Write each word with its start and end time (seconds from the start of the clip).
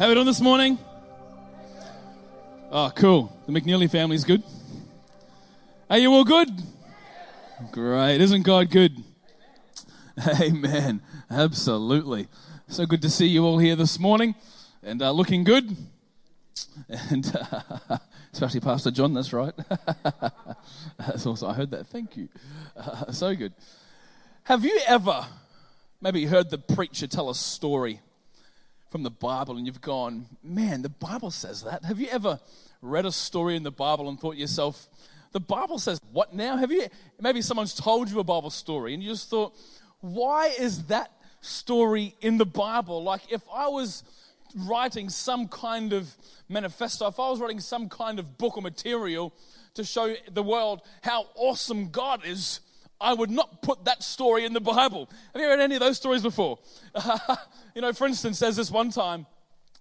How 0.00 0.08
we 0.08 0.14
doing 0.14 0.24
this 0.24 0.40
morning? 0.40 0.78
Oh, 2.72 2.90
cool. 2.94 3.38
The 3.46 3.52
McNeely 3.52 3.90
family's 3.90 4.24
good. 4.24 4.42
Are 5.90 5.98
you 5.98 6.10
all 6.14 6.24
good? 6.24 6.48
Great. 7.70 8.18
Isn't 8.22 8.40
God 8.40 8.70
good? 8.70 8.96
Amen. 10.40 11.02
Absolutely. 11.30 12.28
So 12.66 12.86
good 12.86 13.02
to 13.02 13.10
see 13.10 13.26
you 13.26 13.44
all 13.44 13.58
here 13.58 13.76
this 13.76 13.98
morning 13.98 14.34
and 14.82 15.02
uh, 15.02 15.10
looking 15.10 15.44
good. 15.44 15.76
And 16.88 17.30
uh, 17.36 17.98
especially 18.32 18.60
Pastor 18.60 18.90
John, 18.90 19.12
that's 19.12 19.34
right. 19.34 19.52
that's 20.96 21.26
also, 21.26 21.46
I 21.46 21.52
heard 21.52 21.72
that. 21.72 21.88
Thank 21.88 22.16
you. 22.16 22.30
Uh, 22.74 23.12
so 23.12 23.34
good. 23.34 23.52
Have 24.44 24.64
you 24.64 24.80
ever 24.86 25.26
maybe 26.00 26.24
heard 26.24 26.48
the 26.48 26.56
preacher 26.56 27.06
tell 27.06 27.28
a 27.28 27.34
story 27.34 28.00
from 28.90 29.04
the 29.04 29.10
Bible 29.10 29.56
and 29.56 29.66
you've 29.66 29.80
gone, 29.80 30.26
man, 30.42 30.82
the 30.82 30.88
Bible 30.88 31.30
says 31.30 31.62
that? 31.62 31.84
Have 31.84 32.00
you 32.00 32.08
ever 32.08 32.40
read 32.82 33.06
a 33.06 33.12
story 33.12 33.56
in 33.56 33.62
the 33.62 33.70
Bible 33.70 34.08
and 34.08 34.18
thought 34.18 34.36
yourself, 34.36 34.88
the 35.32 35.40
Bible 35.40 35.78
says 35.78 36.00
what 36.12 36.34
now? 36.34 36.56
Have 36.56 36.72
you 36.72 36.88
maybe 37.20 37.40
someone's 37.40 37.74
told 37.74 38.10
you 38.10 38.18
a 38.18 38.24
Bible 38.24 38.50
story 38.50 38.92
and 38.92 39.02
you 39.02 39.10
just 39.10 39.30
thought, 39.30 39.54
why 40.00 40.48
is 40.58 40.84
that 40.86 41.12
story 41.40 42.16
in 42.20 42.36
the 42.36 42.46
Bible? 42.46 43.02
Like 43.02 43.32
if 43.32 43.42
I 43.54 43.68
was 43.68 44.02
writing 44.56 45.08
some 45.08 45.46
kind 45.46 45.92
of 45.92 46.12
manifesto, 46.48 47.06
if 47.06 47.20
I 47.20 47.30
was 47.30 47.38
writing 47.38 47.60
some 47.60 47.88
kind 47.88 48.18
of 48.18 48.38
book 48.38 48.56
or 48.56 48.62
material 48.62 49.32
to 49.74 49.84
show 49.84 50.14
the 50.28 50.42
world 50.42 50.82
how 51.02 51.26
awesome 51.36 51.90
God 51.90 52.26
is, 52.26 52.58
I 53.00 53.14
would 53.14 53.30
not 53.30 53.62
put 53.62 53.84
that 53.86 54.02
story 54.02 54.44
in 54.44 54.52
the 54.52 54.60
Bible. 54.60 55.08
Have 55.32 55.40
you 55.40 55.48
read 55.48 55.60
any 55.60 55.76
of 55.76 55.80
those 55.80 55.96
stories 55.96 56.22
before? 56.22 56.58
you 57.74 57.80
know, 57.80 57.92
for 57.92 58.06
instance, 58.06 58.38
there's 58.38 58.56
this 58.56 58.70
one 58.70 58.90
time 58.90 59.26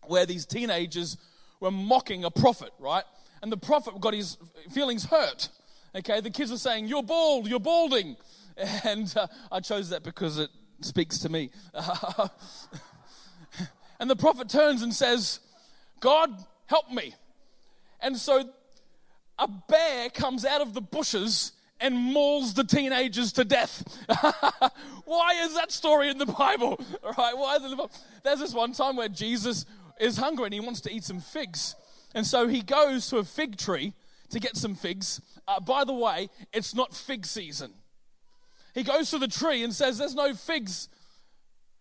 where 0.08 0.26
these 0.26 0.46
teenagers 0.46 1.18
were 1.60 1.72
mocking 1.72 2.24
a 2.24 2.32
prophet, 2.32 2.72
right? 2.80 3.04
And 3.42 3.52
the 3.52 3.58
prophet 3.58 4.00
got 4.00 4.14
his 4.14 4.38
feelings 4.72 5.06
hurt. 5.06 5.50
Okay, 5.96 6.22
the 6.22 6.30
kids 6.30 6.52
were 6.52 6.58
saying, 6.58 6.88
You're 6.88 7.04
bald, 7.04 7.48
you're 7.48 7.60
balding. 7.60 8.16
And 8.84 9.14
uh, 9.16 9.28
I 9.50 9.62
chose 9.62 9.90
that 9.92 10.04
because 10.04 10.38
it 10.38 10.50
speaks 10.82 11.20
to 11.20 11.30
me. 11.30 11.50
and 14.02 14.10
the 14.10 14.18
prophet 14.18 14.50
turns 14.50 14.82
and 14.82 14.94
says, 14.94 15.40
God, 16.02 16.44
help 16.66 16.92
me. 16.92 17.16
And 18.02 18.18
so 18.18 18.44
a 19.38 19.48
bear 19.48 20.10
comes 20.10 20.44
out 20.44 20.60
of 20.60 20.74
the 20.74 20.82
bushes 20.82 21.54
and 21.80 21.96
mauls 21.96 22.54
the 22.54 22.64
teenagers 22.64 23.32
to 23.34 23.46
death. 23.46 23.84
Why 25.06 25.42
is 25.44 25.56
that 25.56 25.72
story 25.72 26.10
in 26.10 26.18
the 26.18 26.26
Bible? 26.26 26.80
All 27.04 27.14
right, 27.18 27.36
why 27.36 27.56
is 27.56 27.64
it 27.64 27.66
in 27.66 27.72
the 27.72 27.78
Bible? 27.78 27.92
There's 28.24 28.40
this 28.40 28.54
one 28.54 28.74
time 28.74 28.96
where 28.96 29.10
Jesus 29.10 29.66
is 30.00 30.18
hungry 30.18 30.46
and 30.46 30.54
he 30.54 30.60
wants 30.60 30.82
to 30.82 30.94
eat 30.94 31.04
some 31.04 31.20
figs. 31.20 31.76
And 32.14 32.26
so 32.26 32.48
he 32.48 32.62
goes 32.62 33.10
to 33.10 33.18
a 33.18 33.24
fig 33.24 33.58
tree 33.58 33.94
to 34.30 34.40
get 34.40 34.56
some 34.56 34.76
figs. 34.76 35.20
Uh, 35.48 35.60
by 35.60 35.84
the 35.84 35.94
way, 35.94 36.30
it's 36.54 36.76
not 36.76 36.94
fig 36.94 37.26
season. 37.26 37.74
He 38.76 38.84
goes 38.84 39.10
to 39.12 39.18
the 39.18 39.28
tree 39.28 39.64
and 39.64 39.74
says, 39.74 39.98
There's 39.98 40.16
no 40.16 40.34
figs. 40.34 40.90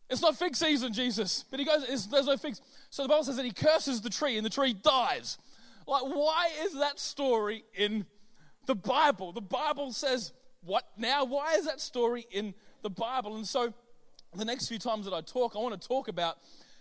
It's 0.08 0.22
not 0.22 0.36
fig 0.36 0.56
season, 0.56 0.92
Jesus. 0.94 1.44
But 1.50 1.60
he 1.60 1.66
goes, 1.66 1.86
There's 2.06 2.26
no 2.26 2.36
figs. 2.36 2.62
So 2.90 3.02
the 3.02 3.08
Bible 3.08 3.24
says 3.24 3.36
that 3.36 3.44
he 3.44 3.52
curses 3.52 4.00
the 4.00 4.10
tree 4.10 4.36
and 4.36 4.46
the 4.46 4.50
tree 4.50 4.72
dies. 4.72 5.38
Like, 5.86 6.02
why 6.02 6.50
is 6.62 6.74
that 6.74 6.98
story 6.98 7.64
in 7.74 8.06
the 8.68 8.76
Bible? 8.76 9.32
The 9.32 9.40
Bible 9.40 9.92
says, 9.92 10.32
What 10.62 10.84
now? 10.96 11.24
Why 11.24 11.54
is 11.54 11.64
that 11.64 11.80
story 11.80 12.26
in 12.30 12.54
the 12.82 12.90
Bible? 12.90 13.34
And 13.34 13.48
so 13.48 13.74
the 14.36 14.44
next 14.44 14.68
few 14.68 14.78
times 14.78 15.06
that 15.06 15.14
I 15.14 15.22
talk, 15.22 15.56
I 15.56 15.58
want 15.58 15.80
to 15.80 15.88
talk 15.88 16.06
about 16.06 16.36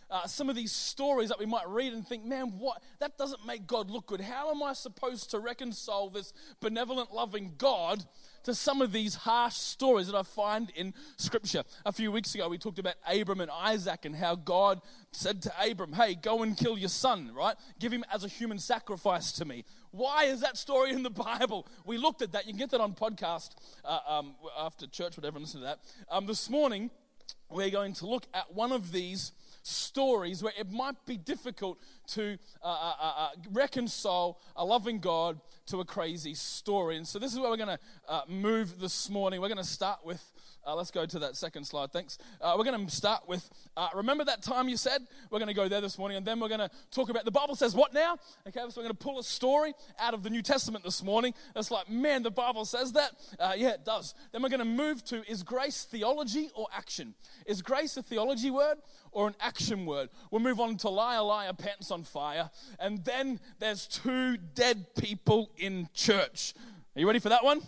uh, 0.09 0.25
some 0.25 0.49
of 0.49 0.55
these 0.55 0.71
stories 0.71 1.29
that 1.29 1.39
we 1.39 1.45
might 1.45 1.67
read 1.67 1.93
and 1.93 2.07
think, 2.07 2.23
man, 2.23 2.53
what? 2.57 2.81
That 2.99 3.17
doesn't 3.17 3.45
make 3.45 3.67
God 3.67 3.89
look 3.89 4.07
good. 4.07 4.21
How 4.21 4.51
am 4.51 4.63
I 4.63 4.73
supposed 4.73 5.31
to 5.31 5.39
reconcile 5.39 6.09
this 6.09 6.33
benevolent, 6.61 7.13
loving 7.13 7.53
God 7.57 8.03
to 8.43 8.55
some 8.55 8.81
of 8.81 8.93
these 8.93 9.15
harsh 9.15 9.55
stories 9.55 10.07
that 10.07 10.15
I 10.15 10.23
find 10.23 10.69
in 10.75 10.93
Scripture? 11.17 11.63
A 11.85 11.91
few 11.91 12.11
weeks 12.11 12.33
ago, 12.35 12.47
we 12.47 12.57
talked 12.57 12.79
about 12.79 12.95
Abram 13.05 13.41
and 13.41 13.51
Isaac 13.51 14.05
and 14.05 14.15
how 14.15 14.35
God 14.35 14.81
said 15.11 15.41
to 15.41 15.51
Abram, 15.61 15.91
hey, 15.91 16.15
go 16.15 16.41
and 16.41 16.55
kill 16.55 16.77
your 16.77 16.89
son, 16.89 17.31
right? 17.35 17.55
Give 17.79 17.91
him 17.91 18.05
as 18.13 18.23
a 18.23 18.29
human 18.29 18.59
sacrifice 18.59 19.33
to 19.33 19.45
me. 19.45 19.65
Why 19.91 20.25
is 20.25 20.39
that 20.41 20.57
story 20.57 20.91
in 20.91 21.03
the 21.03 21.09
Bible? 21.09 21.67
We 21.85 21.97
looked 21.97 22.21
at 22.21 22.31
that. 22.31 22.45
You 22.45 22.53
can 22.53 22.59
get 22.59 22.69
that 22.71 22.81
on 22.81 22.93
podcast 22.93 23.55
uh, 23.83 23.99
um, 24.07 24.35
after 24.57 24.87
church, 24.87 25.17
whatever, 25.17 25.37
and 25.37 25.45
listen 25.45 25.61
to 25.61 25.65
that. 25.65 25.79
Um, 26.09 26.27
this 26.27 26.49
morning, 26.49 26.91
we're 27.49 27.69
going 27.69 27.93
to 27.93 28.05
look 28.05 28.25
at 28.33 28.53
one 28.53 28.71
of 28.71 28.91
these 28.91 29.31
stories 29.67 30.41
where 30.41 30.53
it 30.57 30.71
might 30.71 30.95
be 31.05 31.17
difficult 31.17 31.79
to 32.07 32.37
uh, 32.63 32.67
uh, 32.67 32.93
uh, 32.99 33.13
uh, 33.17 33.29
reconcile 33.51 34.39
a 34.55 34.63
loving 34.63 34.99
God 34.99 35.39
to 35.67 35.81
a 35.81 35.85
crazy 35.85 36.33
story. 36.33 36.95
And 36.97 37.07
so, 37.07 37.19
this 37.19 37.33
is 37.33 37.39
where 37.39 37.49
we're 37.49 37.57
going 37.57 37.77
to 37.77 37.79
uh, 38.07 38.21
move 38.27 38.79
this 38.79 39.09
morning. 39.09 39.41
We're 39.41 39.49
going 39.49 39.57
to 39.57 39.63
start 39.63 40.05
with 40.05 40.31
uh, 40.67 40.75
let's 40.75 40.91
go 40.91 41.05
to 41.05 41.19
that 41.19 41.35
second 41.37 41.65
slide. 41.65 41.91
Thanks. 41.91 42.17
Uh, 42.41 42.55
we're 42.57 42.65
going 42.65 42.85
to 42.85 42.93
start 42.93 43.27
with 43.27 43.49
uh, 43.77 43.87
remember 43.95 44.25
that 44.25 44.43
time 44.43 44.67
you 44.67 44.75
said? 44.75 45.01
We're 45.31 45.39
going 45.39 45.47
to 45.47 45.53
go 45.53 45.69
there 45.69 45.79
this 45.79 45.97
morning, 45.97 46.17
and 46.17 46.25
then 46.25 46.39
we're 46.39 46.49
going 46.49 46.59
to 46.59 46.69
talk 46.91 47.09
about 47.09 47.23
the 47.23 47.31
Bible 47.31 47.55
says 47.55 47.73
what 47.73 47.93
now? 47.93 48.17
Okay, 48.47 48.59
so 48.59 48.81
we're 48.81 48.83
going 48.83 48.89
to 48.89 48.93
pull 48.93 49.17
a 49.17 49.23
story 49.23 49.73
out 49.97 50.13
of 50.13 50.23
the 50.23 50.29
New 50.29 50.41
Testament 50.41 50.83
this 50.83 51.01
morning. 51.01 51.33
It's 51.55 51.71
like, 51.71 51.89
man, 51.89 52.21
the 52.21 52.31
Bible 52.31 52.65
says 52.65 52.91
that. 52.93 53.11
Uh, 53.39 53.53
yeah, 53.55 53.69
it 53.69 53.85
does. 53.85 54.13
Then 54.33 54.43
we're 54.43 54.49
going 54.49 54.59
to 54.59 54.65
move 54.65 55.05
to 55.05 55.23
is 55.31 55.41
grace 55.41 55.87
theology 55.89 56.51
or 56.53 56.67
action? 56.75 57.15
Is 57.45 57.61
grace 57.61 57.95
a 57.95 58.03
theology 58.03 58.51
word 58.51 58.77
or 59.11 59.27
an 59.27 59.35
action 59.39 59.85
word? 59.85 60.09
We'll 60.31 60.41
move 60.41 60.59
on 60.59 60.75
to 60.77 60.89
liar, 60.89 61.21
liar, 61.21 61.53
pants 61.53 61.91
on 61.91 62.03
fire, 62.03 62.49
and 62.79 63.05
then 63.05 63.39
there's 63.59 63.87
two 63.87 64.35
dead 64.37 64.87
people 64.95 65.49
in 65.55 65.87
church. 65.93 66.53
Are 66.95 66.99
you 66.99 67.07
ready 67.07 67.19
for 67.19 67.29
that 67.29 67.43
one? 67.43 67.61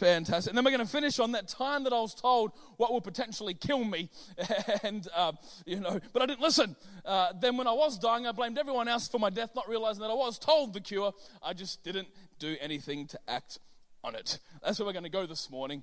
Fantastic. 0.00 0.50
And 0.50 0.56
then 0.56 0.64
we're 0.64 0.70
going 0.70 0.86
to 0.86 0.90
finish 0.90 1.18
on 1.18 1.32
that 1.32 1.46
time 1.46 1.84
that 1.84 1.92
I 1.92 2.00
was 2.00 2.14
told 2.14 2.52
what 2.78 2.90
will 2.90 3.02
potentially 3.02 3.52
kill 3.52 3.84
me. 3.84 4.08
and, 4.82 5.06
uh, 5.14 5.32
you 5.66 5.78
know, 5.78 6.00
but 6.14 6.22
I 6.22 6.26
didn't 6.26 6.40
listen. 6.40 6.74
Uh, 7.04 7.34
then 7.38 7.58
when 7.58 7.66
I 7.66 7.72
was 7.72 7.98
dying, 7.98 8.26
I 8.26 8.32
blamed 8.32 8.56
everyone 8.56 8.88
else 8.88 9.08
for 9.08 9.18
my 9.18 9.28
death, 9.28 9.50
not 9.54 9.68
realizing 9.68 10.00
that 10.00 10.08
I 10.08 10.14
was 10.14 10.38
told 10.38 10.72
the 10.72 10.80
cure. 10.80 11.12
I 11.42 11.52
just 11.52 11.84
didn't 11.84 12.08
do 12.38 12.56
anything 12.62 13.08
to 13.08 13.20
act 13.28 13.58
on 14.02 14.14
it. 14.14 14.38
That's 14.64 14.78
where 14.78 14.86
we're 14.86 14.94
going 14.94 15.04
to 15.04 15.10
go 15.10 15.26
this 15.26 15.50
morning. 15.50 15.82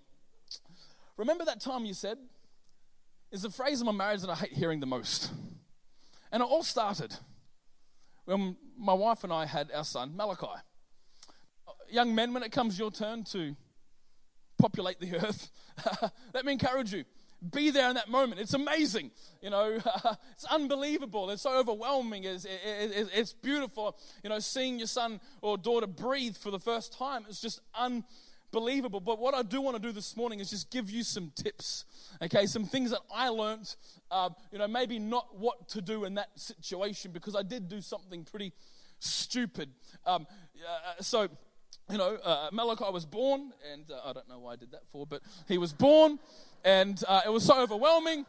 Remember 1.16 1.46
that 1.46 1.62
time 1.62 1.86
you 1.86 1.94
said? 1.94 2.18
Is 3.32 3.44
the 3.44 3.52
phrase 3.52 3.82
in 3.82 3.86
my 3.86 3.92
marriage 3.92 4.22
that 4.22 4.32
I 4.32 4.36
hate 4.36 4.54
hearing 4.54 4.80
the 4.80 4.88
most. 4.88 5.32
And 6.32 6.42
it 6.42 6.46
all 6.50 6.64
started 6.64 7.16
when 8.26 8.58
my 8.80 8.94
wife 8.94 9.24
and 9.24 9.32
I 9.32 9.46
had 9.46 9.70
our 9.76 9.84
son, 9.84 10.18
Malachi. 10.18 10.48
Young 11.92 12.16
men, 12.16 12.34
when 12.34 12.42
it 12.42 12.52
comes 12.52 12.80
your 12.80 12.90
turn 12.90 13.24
to 13.26 13.56
populate 14.58 15.00
the 15.00 15.16
earth. 15.18 15.50
Let 16.34 16.46
me 16.46 16.54
encourage 16.54 16.94
you. 16.94 17.06
Be 17.52 17.70
there 17.70 17.90
in 17.90 17.96
that 17.96 18.10
moment. 18.10 18.42
It's 18.42 18.56
amazing. 18.56 19.12
You 19.42 19.52
know, 19.52 19.80
it's 20.32 20.46
unbelievable. 20.46 21.30
It's 21.30 21.44
so 21.44 21.58
overwhelming. 21.58 22.24
It's, 22.24 22.46
it, 22.46 22.60
it, 22.66 23.10
it's 23.14 23.34
beautiful. 23.34 23.96
You 24.24 24.32
know, 24.32 24.40
seeing 24.40 24.80
your 24.80 24.88
son 24.88 25.20
or 25.42 25.58
daughter 25.58 25.86
breathe 25.86 26.36
for 26.36 26.50
the 26.50 26.60
first 26.60 26.98
time 26.98 27.26
is 27.30 27.40
just 27.40 27.62
unbelievable. 27.76 29.00
But 29.00 29.20
what 29.20 29.36
I 29.36 29.44
do 29.44 29.62
want 29.62 29.76
to 29.78 29.82
do 29.82 29.92
this 29.92 30.18
morning 30.18 30.40
is 30.40 30.50
just 30.50 30.72
give 30.72 30.90
you 30.90 31.04
some 31.04 31.32
tips. 31.36 31.86
Okay, 32.24 32.48
some 32.48 32.66
things 32.66 32.90
that 32.90 33.02
I 33.14 33.30
learned. 33.30 33.76
Uh, 34.10 34.30
you 34.52 34.58
know, 34.58 34.68
maybe 34.68 34.98
not 34.98 35.38
what 35.38 35.70
to 35.70 35.82
do 35.82 36.06
in 36.06 36.16
that 36.16 36.30
situation 36.36 37.12
because 37.12 37.36
I 37.36 37.44
did 37.44 37.70
do 37.70 37.82
something 37.82 38.24
pretty 38.24 38.52
stupid. 39.00 39.70
Um, 40.08 40.26
uh, 40.58 41.02
so 41.02 41.28
you 41.90 41.98
know, 41.98 42.18
uh, 42.24 42.50
Malachi 42.52 42.92
was 42.92 43.06
born, 43.06 43.54
and 43.72 43.90
uh, 43.90 44.10
I 44.10 44.14
don't 44.14 44.28
know 44.28 44.40
why 44.40 44.54
I 44.54 44.56
did 44.58 44.72
that 44.72 44.84
for, 44.92 45.06
but 45.06 45.22
he 45.48 45.58
was 45.58 45.72
born, 45.72 46.20
and 46.66 47.02
uh, 47.08 47.22
it 47.26 47.30
was 47.30 47.46
so 47.46 47.62
overwhelming, 47.62 48.26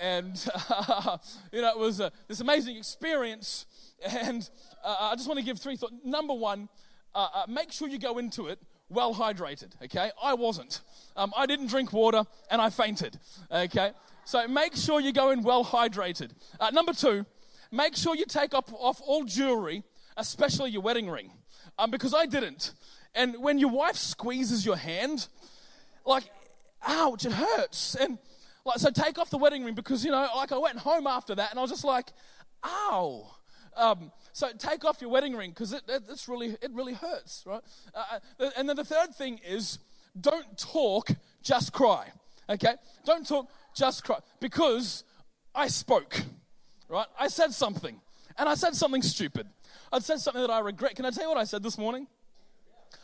and 0.00 0.44
uh, 0.68 1.18
you 1.52 1.62
know, 1.62 1.70
it 1.70 1.78
was 1.78 2.00
this 2.26 2.40
amazing 2.40 2.76
experience. 2.76 3.66
And 4.04 4.48
uh, 4.84 4.96
I 5.00 5.14
just 5.14 5.26
want 5.28 5.38
to 5.38 5.44
give 5.44 5.58
three 5.58 5.76
thoughts. 5.76 5.94
Number 6.04 6.34
one, 6.34 6.68
uh, 7.14 7.44
make 7.48 7.72
sure 7.72 7.88
you 7.88 7.98
go 7.98 8.18
into 8.18 8.48
it 8.48 8.58
well 8.88 9.14
hydrated. 9.14 9.70
Okay, 9.84 10.10
I 10.22 10.34
wasn't. 10.34 10.80
Um, 11.16 11.32
I 11.36 11.46
didn't 11.46 11.68
drink 11.68 11.92
water, 11.92 12.24
and 12.50 12.60
I 12.60 12.70
fainted. 12.70 13.18
Okay, 13.50 13.92
so 14.24 14.46
make 14.48 14.74
sure 14.74 15.00
you 15.00 15.12
go 15.12 15.30
in 15.30 15.42
well 15.42 15.64
hydrated. 15.64 16.32
number 16.72 16.92
two, 16.92 17.24
make 17.70 17.96
sure 17.96 18.16
you 18.16 18.26
take 18.26 18.52
off, 18.52 18.72
off 18.72 19.00
all 19.00 19.24
jewelry, 19.24 19.84
especially 20.16 20.70
your 20.70 20.82
wedding 20.82 21.08
ring, 21.08 21.30
um, 21.78 21.90
because 21.90 22.12
I 22.12 22.26
didn't. 22.26 22.72
And 23.16 23.42
when 23.42 23.58
your 23.58 23.70
wife 23.70 23.96
squeezes 23.96 24.64
your 24.64 24.76
hand, 24.76 25.26
like, 26.04 26.24
ouch, 26.86 27.24
it 27.24 27.32
hurts. 27.32 27.96
And 27.96 28.18
like, 28.64 28.78
so 28.78 28.90
take 28.90 29.18
off 29.18 29.30
the 29.30 29.38
wedding 29.38 29.64
ring 29.64 29.74
because, 29.74 30.04
you 30.04 30.10
know, 30.10 30.28
like 30.36 30.52
I 30.52 30.58
went 30.58 30.78
home 30.78 31.06
after 31.06 31.34
that 31.34 31.50
and 31.50 31.58
I 31.58 31.62
was 31.62 31.70
just 31.70 31.84
like, 31.84 32.12
ow. 32.62 33.34
Um, 33.74 34.12
so 34.32 34.50
take 34.58 34.84
off 34.84 35.00
your 35.00 35.10
wedding 35.10 35.34
ring 35.34 35.50
because 35.50 35.72
it, 35.72 35.82
it, 35.88 36.02
it's 36.10 36.28
really, 36.28 36.56
it 36.60 36.70
really 36.72 36.94
hurts, 36.94 37.42
right? 37.46 37.62
Uh, 37.94 38.18
uh, 38.38 38.50
and 38.56 38.68
then 38.68 38.76
the 38.76 38.84
third 38.84 39.14
thing 39.14 39.40
is 39.46 39.78
don't 40.20 40.58
talk, 40.58 41.10
just 41.42 41.72
cry. 41.72 42.10
Okay? 42.50 42.74
Don't 43.04 43.26
talk, 43.26 43.48
just 43.74 44.04
cry. 44.04 44.18
Because 44.40 45.04
I 45.54 45.68
spoke, 45.68 46.20
right? 46.88 47.06
I 47.18 47.28
said 47.28 47.52
something. 47.52 48.00
And 48.38 48.48
I 48.48 48.54
said 48.54 48.74
something 48.74 49.02
stupid. 49.02 49.46
I 49.90 50.00
said 50.00 50.20
something 50.20 50.42
that 50.42 50.50
I 50.50 50.58
regret. 50.58 50.94
Can 50.96 51.06
I 51.06 51.10
tell 51.10 51.24
you 51.24 51.28
what 51.30 51.38
I 51.38 51.44
said 51.44 51.62
this 51.62 51.78
morning? 51.78 52.06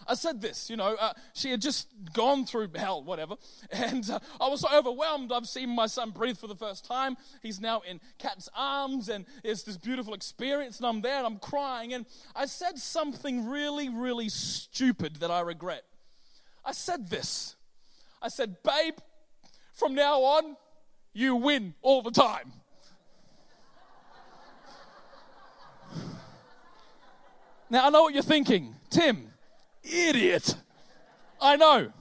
I 0.07 0.15
said 0.15 0.41
this, 0.41 0.69
you 0.69 0.77
know, 0.77 0.97
uh, 0.99 1.13
she 1.33 1.51
had 1.51 1.61
just 1.61 1.89
gone 2.13 2.45
through 2.45 2.71
hell, 2.75 3.03
whatever, 3.03 3.37
and 3.71 4.09
uh, 4.11 4.19
I 4.41 4.49
was 4.49 4.61
so 4.61 4.69
overwhelmed. 4.77 5.33
I've 5.33 5.47
seen 5.47 5.71
my 5.71 5.87
son 5.87 6.11
breathe 6.11 6.39
for 6.39 6.47
the 6.47 6.57
first 6.57 6.85
time. 6.85 7.17
He's 7.43 7.61
now 7.61 7.83
in 7.89 8.01
Kat's 8.19 8.49
arms, 8.57 9.09
and 9.09 9.25
it's 9.45 9.63
this 9.63 9.77
beautiful 9.77 10.15
experience, 10.15 10.79
and 10.79 10.87
I'm 10.87 11.03
there 11.03 11.19
and 11.19 11.27
I'm 11.27 11.39
crying. 11.39 11.95
And 11.95 12.07
I 12.35 12.47
said 12.47 12.79
something 12.79 13.49
really, 13.49 13.89
really 13.89 14.29
stupid 14.29 15.17
that 15.17 15.31
I 15.31 15.41
regret. 15.41 15.85
I 16.65 16.73
said 16.73 17.11
this 17.11 17.57
I 18.23 18.29
said, 18.29 18.63
Babe, 18.63 18.95
from 19.73 19.95
now 19.95 20.21
on, 20.23 20.57
you 21.13 21.35
win 21.37 21.75
all 21.83 22.03
the 22.03 22.11
time. 22.11 22.53
Now, 27.71 27.87
I 27.87 27.91
know 27.91 28.03
what 28.03 28.13
you're 28.13 28.23
thinking. 28.23 28.75
Tim, 28.91 29.32
Idiot. 29.85 30.55
I 31.41 31.57
know. 31.57 31.93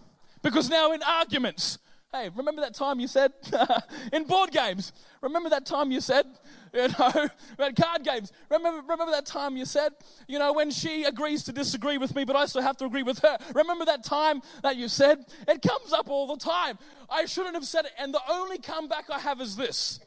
Because 0.41 0.69
now 0.69 0.91
in 0.91 1.03
arguments, 1.03 1.77
hey, 2.11 2.29
remember 2.35 2.61
that 2.61 2.73
time 2.73 2.99
you 2.99 3.07
said 3.07 3.31
in 4.13 4.25
board 4.25 4.51
games? 4.51 4.91
Remember 5.21 5.49
that 5.49 5.65
time 5.65 5.91
you 5.91 6.01
said, 6.01 6.25
you 6.73 6.87
know, 6.87 7.29
at 7.59 7.75
card 7.75 8.03
games? 8.03 8.31
Remember, 8.49 8.81
remember 8.81 9.11
that 9.11 9.25
time 9.25 9.55
you 9.55 9.65
said, 9.65 9.91
you 10.27 10.39
know, 10.39 10.51
when 10.51 10.71
she 10.71 11.03
agrees 11.03 11.43
to 11.43 11.51
disagree 11.51 11.97
with 11.97 12.15
me, 12.15 12.23
but 12.23 12.35
I 12.35 12.45
still 12.47 12.63
have 12.63 12.77
to 12.77 12.85
agree 12.85 13.03
with 13.03 13.19
her? 13.19 13.37
Remember 13.53 13.85
that 13.85 14.03
time 14.03 14.41
that 14.63 14.77
you 14.77 14.87
said? 14.87 15.25
It 15.47 15.61
comes 15.61 15.93
up 15.93 16.09
all 16.09 16.27
the 16.27 16.37
time. 16.37 16.79
I 17.09 17.25
shouldn't 17.25 17.55
have 17.55 17.65
said 17.65 17.85
it. 17.85 17.91
And 17.99 18.13
the 18.13 18.21
only 18.29 18.57
comeback 18.57 19.09
I 19.11 19.19
have 19.19 19.41
is 19.41 19.55
this 19.55 19.99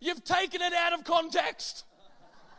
you've 0.00 0.24
taken 0.24 0.60
it 0.60 0.72
out 0.74 0.92
of 0.92 1.04
context. 1.04 1.84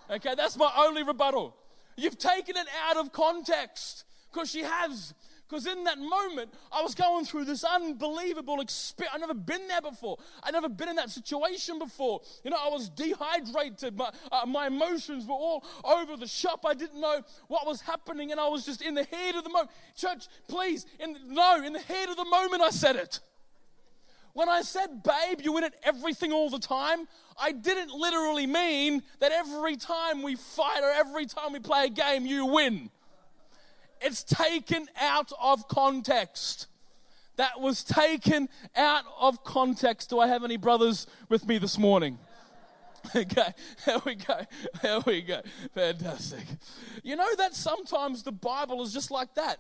Okay, 0.10 0.34
that's 0.36 0.58
my 0.58 0.72
only 0.78 1.04
rebuttal. 1.04 1.56
You've 1.98 2.18
taken 2.18 2.56
it 2.58 2.68
out 2.88 2.98
of 2.98 3.12
context 3.12 4.06
because 4.36 4.52
she 4.52 4.64
has. 4.64 5.14
Because 5.48 5.68
in 5.68 5.84
that 5.84 6.00
moment, 6.00 6.52
I 6.72 6.82
was 6.82 6.96
going 6.96 7.24
through 7.24 7.46
this 7.46 7.64
unbelievable 7.64 8.62
experience. 8.62 9.14
I've 9.14 9.22
never 9.22 9.36
been 9.36 9.68
there 9.68 9.82
before. 9.82 10.18
I've 10.42 10.54
never 10.54 10.68
been 10.68 10.90
in 10.90 10.96
that 10.96 11.12
situation 11.12 11.78
before. 11.78 12.22
You 12.44 12.50
know, 12.50 12.58
I 12.60 12.68
was 12.70 12.90
dehydrated. 12.90 13.96
My, 13.96 14.10
uh, 14.32 14.46
my 14.48 14.68
emotions 14.68 15.28
were 15.28 15.36
all 15.36 15.64
over 15.84 16.18
the 16.18 16.28
shop. 16.28 16.66
I 16.68 16.74
didn't 16.74 17.00
know 17.00 17.22
what 17.48 17.68
was 17.68 17.82
happening, 17.82 18.32
and 18.32 18.42
I 18.42 18.48
was 18.48 18.66
just 18.66 18.82
in 18.82 18.96
the 18.96 19.04
heat 19.04 19.36
of 19.36 19.44
the 19.44 19.52
moment. 19.52 19.70
Church, 19.96 20.28
please, 20.48 20.88
in, 21.00 21.16
no, 21.28 21.64
in 21.64 21.74
the 21.74 21.80
heat 21.80 22.10
of 22.10 22.18
the 22.18 22.26
moment, 22.26 22.64
I 22.64 22.72
said 22.72 22.96
it. 22.96 23.20
When 24.34 24.50
I 24.50 24.64
said, 24.64 25.04
babe, 25.04 25.42
you 25.44 25.54
win 25.54 25.64
at 25.64 25.76
everything 25.84 26.34
all 26.34 26.50
the 26.50 26.60
time, 26.60 27.08
I 27.40 27.52
didn't 27.52 27.92
literally 27.92 28.48
mean 28.48 29.04
that 29.20 29.32
every 29.32 29.78
time 29.78 30.24
we 30.24 30.36
fight 30.36 30.82
or 30.82 30.90
every 30.90 31.28
time 31.28 31.54
we 31.54 31.60
play 31.60 31.86
a 31.86 31.90
game, 31.90 32.26
you 32.26 32.48
win. 32.48 32.90
It's 34.01 34.24
taken 34.24 34.88
out 35.00 35.31
of 35.42 35.68
context. 35.68 36.68
That 37.38 37.59
was 37.59 37.83
taken 37.83 38.47
out 38.75 39.03
of 39.19 39.44
context. 39.44 40.09
Do 40.09 40.19
I 40.19 40.27
have 40.27 40.44
any 40.44 40.57
brothers 40.57 41.07
with 41.30 41.47
me 41.47 41.57
this 41.57 41.77
morning? 41.77 42.19
Okay, 43.15 43.53
there 43.86 44.00
we 44.03 44.15
go. 44.15 44.42
There 44.81 45.00
we 45.01 45.21
go. 45.21 45.42
Fantastic. 45.75 46.44
You 47.03 47.15
know 47.15 47.36
that 47.38 47.53
sometimes 47.53 48.24
the 48.24 48.31
Bible 48.31 48.81
is 48.81 48.92
just 48.92 49.12
like 49.12 49.36
that. 49.36 49.59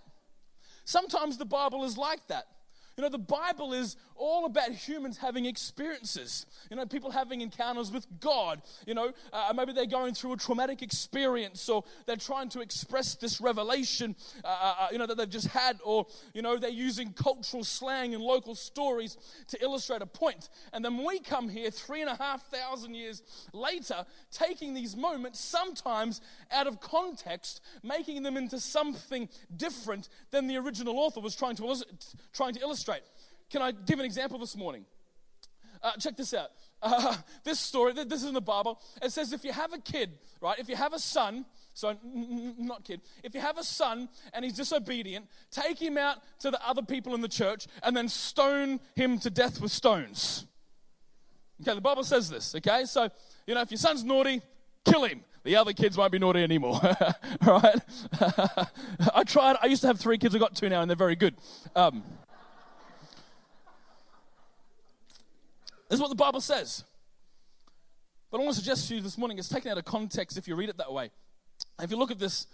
Sometimes 0.83 1.37
the 1.37 1.45
Bible 1.45 1.83
is 1.83 1.95
like 1.95 2.25
that. 2.27 2.47
You 2.97 3.03
know, 3.03 3.09
the 3.09 3.19
Bible 3.19 3.73
is 3.73 3.97
all 4.15 4.45
about 4.45 4.69
humans 4.71 5.17
having 5.17 5.45
experiences. 5.45 6.45
You 6.69 6.77
know, 6.77 6.85
people 6.85 7.11
having 7.11 7.41
encounters 7.41 7.91
with 7.91 8.07
God. 8.19 8.61
You 8.85 8.93
know, 8.93 9.11
uh, 9.33 9.53
maybe 9.55 9.73
they're 9.73 9.85
going 9.85 10.13
through 10.13 10.33
a 10.33 10.37
traumatic 10.37 10.81
experience 10.81 11.67
or 11.67 11.83
they're 12.05 12.15
trying 12.15 12.49
to 12.49 12.61
express 12.61 13.15
this 13.15 13.41
revelation, 13.41 14.15
uh, 14.43 14.47
uh, 14.47 14.75
uh, 14.79 14.87
you 14.91 14.97
know, 14.97 15.05
that 15.05 15.17
they've 15.17 15.29
just 15.29 15.47
had, 15.47 15.79
or, 15.83 16.05
you 16.33 16.41
know, 16.41 16.57
they're 16.57 16.69
using 16.69 17.11
cultural 17.13 17.63
slang 17.63 18.13
and 18.13 18.23
local 18.23 18.55
stories 18.55 19.17
to 19.47 19.61
illustrate 19.61 20.01
a 20.01 20.05
point. 20.05 20.49
And 20.73 20.83
then 20.83 21.03
we 21.03 21.19
come 21.19 21.49
here 21.49 21.69
three 21.71 22.01
and 22.01 22.09
a 22.09 22.15
half 22.15 22.43
thousand 22.49 22.95
years 22.95 23.21
later, 23.51 24.05
taking 24.31 24.73
these 24.73 24.95
moments 24.95 25.39
sometimes 25.39 26.21
out 26.51 26.67
of 26.67 26.79
context, 26.79 27.61
making 27.83 28.23
them 28.23 28.37
into 28.37 28.59
something 28.59 29.27
different 29.55 30.09
than 30.31 30.47
the 30.47 30.57
original 30.57 30.97
author 30.99 31.19
was 31.19 31.35
trying 31.35 31.55
to, 31.55 31.85
trying 32.33 32.53
to 32.53 32.61
illustrate 32.61 32.75
illustrate. 32.75 33.03
Can 33.49 33.61
I 33.61 33.71
give 33.71 33.99
an 33.99 34.05
example 34.05 34.39
this 34.39 34.55
morning? 34.55 34.85
Uh, 35.81 35.91
check 35.99 36.17
this 36.17 36.33
out. 36.33 36.49
Uh, 36.81 37.15
this 37.43 37.59
story, 37.59 37.93
this 37.93 38.21
is 38.21 38.25
in 38.25 38.33
the 38.33 38.41
Bible. 38.41 38.81
It 39.01 39.11
says 39.11 39.33
if 39.33 39.43
you 39.43 39.51
have 39.51 39.73
a 39.73 39.77
kid, 39.77 40.17
right? 40.41 40.57
If 40.57 40.67
you 40.67 40.75
have 40.75 40.93
a 40.93 40.99
son, 40.99 41.45
so 41.73 41.89
n- 41.89 41.97
n- 42.03 42.55
not 42.57 42.83
kid, 42.83 43.01
if 43.23 43.35
you 43.35 43.41
have 43.41 43.57
a 43.57 43.63
son 43.63 44.09
and 44.33 44.43
he's 44.43 44.55
disobedient, 44.55 45.27
take 45.51 45.79
him 45.79 45.97
out 45.97 46.17
to 46.39 46.49
the 46.49 46.67
other 46.67 46.81
people 46.81 47.13
in 47.13 47.21
the 47.21 47.27
church 47.27 47.67
and 47.83 47.95
then 47.95 48.07
stone 48.09 48.79
him 48.95 49.19
to 49.19 49.29
death 49.29 49.61
with 49.61 49.71
stones. 49.71 50.45
Okay, 51.61 51.73
the 51.73 51.81
Bible 51.81 52.03
says 52.03 52.29
this, 52.29 52.55
okay? 52.55 52.85
So, 52.85 53.09
you 53.47 53.53
know, 53.53 53.61
if 53.61 53.71
your 53.71 53.77
son's 53.77 54.03
naughty, 54.03 54.41
kill 54.83 55.03
him. 55.05 55.23
The 55.43 55.55
other 55.57 55.73
kids 55.73 55.95
won't 55.95 56.11
be 56.11 56.17
naughty 56.17 56.43
anymore, 56.43 56.81
right? 57.45 57.79
I 59.13 59.23
tried, 59.23 59.57
I 59.61 59.67
used 59.67 59.81
to 59.81 59.87
have 59.87 59.99
three 59.99 60.17
kids, 60.17 60.33
I've 60.33 60.41
got 60.41 60.55
two 60.55 60.67
now, 60.69 60.81
and 60.81 60.89
they're 60.89 60.95
very 60.97 61.15
good. 61.15 61.35
Um, 61.75 62.03
is 65.95 66.01
what 66.01 66.09
the 66.09 66.15
Bible 66.15 66.41
says. 66.41 66.83
But 68.31 68.39
I 68.39 68.43
want 68.43 68.55
to 68.55 68.61
suggest 68.61 68.87
to 68.89 68.95
you 68.95 69.01
this 69.01 69.17
morning 69.17 69.37
it's 69.37 69.49
taken 69.49 69.71
out 69.71 69.77
of 69.77 69.85
context 69.85 70.37
if 70.37 70.47
you 70.47 70.55
read 70.55 70.69
it 70.69 70.77
that 70.77 70.91
way. 70.91 71.09
If 71.81 71.89
you 71.89 71.97
look 71.97 72.11
at 72.11 72.19
this 72.19 72.47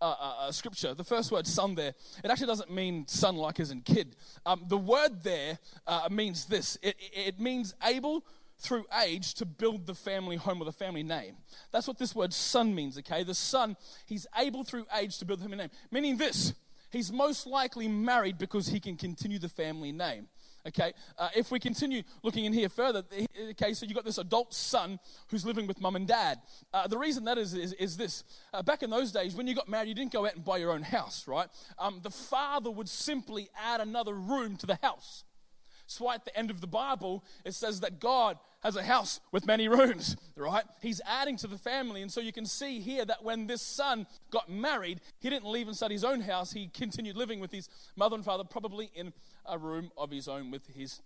uh, 0.00 0.04
uh, 0.04 0.34
uh, 0.40 0.52
scripture, 0.52 0.94
the 0.94 1.04
first 1.04 1.30
word 1.30 1.46
son 1.46 1.74
there, 1.74 1.94
it 2.22 2.30
actually 2.30 2.46
doesn't 2.46 2.72
mean 2.72 3.06
son 3.06 3.36
like 3.36 3.60
as 3.60 3.70
in 3.70 3.82
kid. 3.82 4.16
Um, 4.44 4.64
the 4.68 4.76
word 4.76 5.22
there 5.22 5.58
uh, 5.86 6.08
means 6.10 6.46
this 6.46 6.76
it, 6.82 6.96
it 7.12 7.40
means 7.40 7.74
able 7.84 8.24
through 8.58 8.84
age 9.04 9.34
to 9.34 9.46
build 9.46 9.86
the 9.86 9.94
family 9.94 10.36
home 10.36 10.60
or 10.60 10.64
the 10.64 10.72
family 10.72 11.02
name. 11.02 11.36
That's 11.70 11.86
what 11.86 11.98
this 11.98 12.14
word 12.14 12.32
son 12.32 12.74
means, 12.74 12.98
okay? 12.98 13.22
The 13.22 13.34
son, 13.34 13.76
he's 14.06 14.26
able 14.36 14.64
through 14.64 14.86
age 14.96 15.18
to 15.18 15.24
build 15.24 15.38
the 15.38 15.44
family 15.44 15.58
name. 15.58 15.70
Meaning 15.92 16.16
this, 16.16 16.54
he's 16.90 17.12
most 17.12 17.46
likely 17.46 17.86
married 17.86 18.38
because 18.38 18.66
he 18.68 18.80
can 18.80 18.96
continue 18.96 19.38
the 19.38 19.48
family 19.48 19.92
name. 19.92 20.26
Okay, 20.68 20.92
uh, 21.16 21.30
if 21.34 21.50
we 21.50 21.58
continue 21.58 22.02
looking 22.22 22.44
in 22.44 22.52
here 22.52 22.68
further, 22.68 23.02
okay, 23.50 23.72
so 23.72 23.86
you've 23.86 23.94
got 23.94 24.04
this 24.04 24.18
adult 24.18 24.52
son 24.52 24.98
who's 25.28 25.46
living 25.46 25.66
with 25.66 25.80
mum 25.80 25.96
and 25.96 26.06
dad. 26.06 26.38
Uh, 26.74 26.86
the 26.86 26.98
reason 26.98 27.24
that 27.24 27.38
is 27.38 27.54
is, 27.54 27.72
is 27.74 27.96
this. 27.96 28.22
Uh, 28.52 28.62
back 28.62 28.82
in 28.82 28.90
those 28.90 29.10
days, 29.10 29.34
when 29.34 29.46
you 29.46 29.54
got 29.54 29.68
married, 29.68 29.88
you 29.88 29.94
didn't 29.94 30.12
go 30.12 30.26
out 30.26 30.34
and 30.34 30.44
buy 30.44 30.58
your 30.58 30.72
own 30.72 30.82
house, 30.82 31.26
right? 31.26 31.48
Um, 31.78 32.00
the 32.02 32.10
father 32.10 32.70
would 32.70 32.88
simply 32.88 33.48
add 33.56 33.80
another 33.80 34.12
room 34.12 34.56
to 34.58 34.66
the 34.66 34.78
house. 34.82 35.24
So 35.88 36.10
at 36.10 36.26
the 36.26 36.36
end 36.36 36.50
of 36.50 36.60
the 36.60 36.66
Bible, 36.66 37.24
it 37.46 37.54
says 37.54 37.80
that 37.80 37.98
God 37.98 38.36
has 38.60 38.76
a 38.76 38.82
house 38.82 39.20
with 39.32 39.46
many 39.46 39.68
rooms, 39.68 40.16
right? 40.36 40.64
He's 40.82 41.00
adding 41.06 41.38
to 41.38 41.46
the 41.46 41.56
family. 41.56 42.02
And 42.02 42.12
so 42.12 42.20
you 42.20 42.32
can 42.32 42.44
see 42.44 42.80
here 42.80 43.06
that 43.06 43.24
when 43.24 43.46
this 43.46 43.62
son 43.62 44.06
got 44.30 44.50
married, 44.50 45.00
he 45.18 45.30
didn't 45.30 45.50
leave 45.50 45.66
inside 45.66 45.90
his 45.90 46.04
own 46.04 46.20
house. 46.20 46.52
He 46.52 46.68
continued 46.68 47.16
living 47.16 47.40
with 47.40 47.52
his 47.52 47.70
mother 47.96 48.16
and 48.16 48.24
father, 48.24 48.44
probably 48.44 48.90
in 48.94 49.14
a 49.48 49.58
room 49.58 49.90
of 49.96 50.10
his 50.10 50.28
own 50.28 50.50
with 50.50 50.66
his 50.66 51.00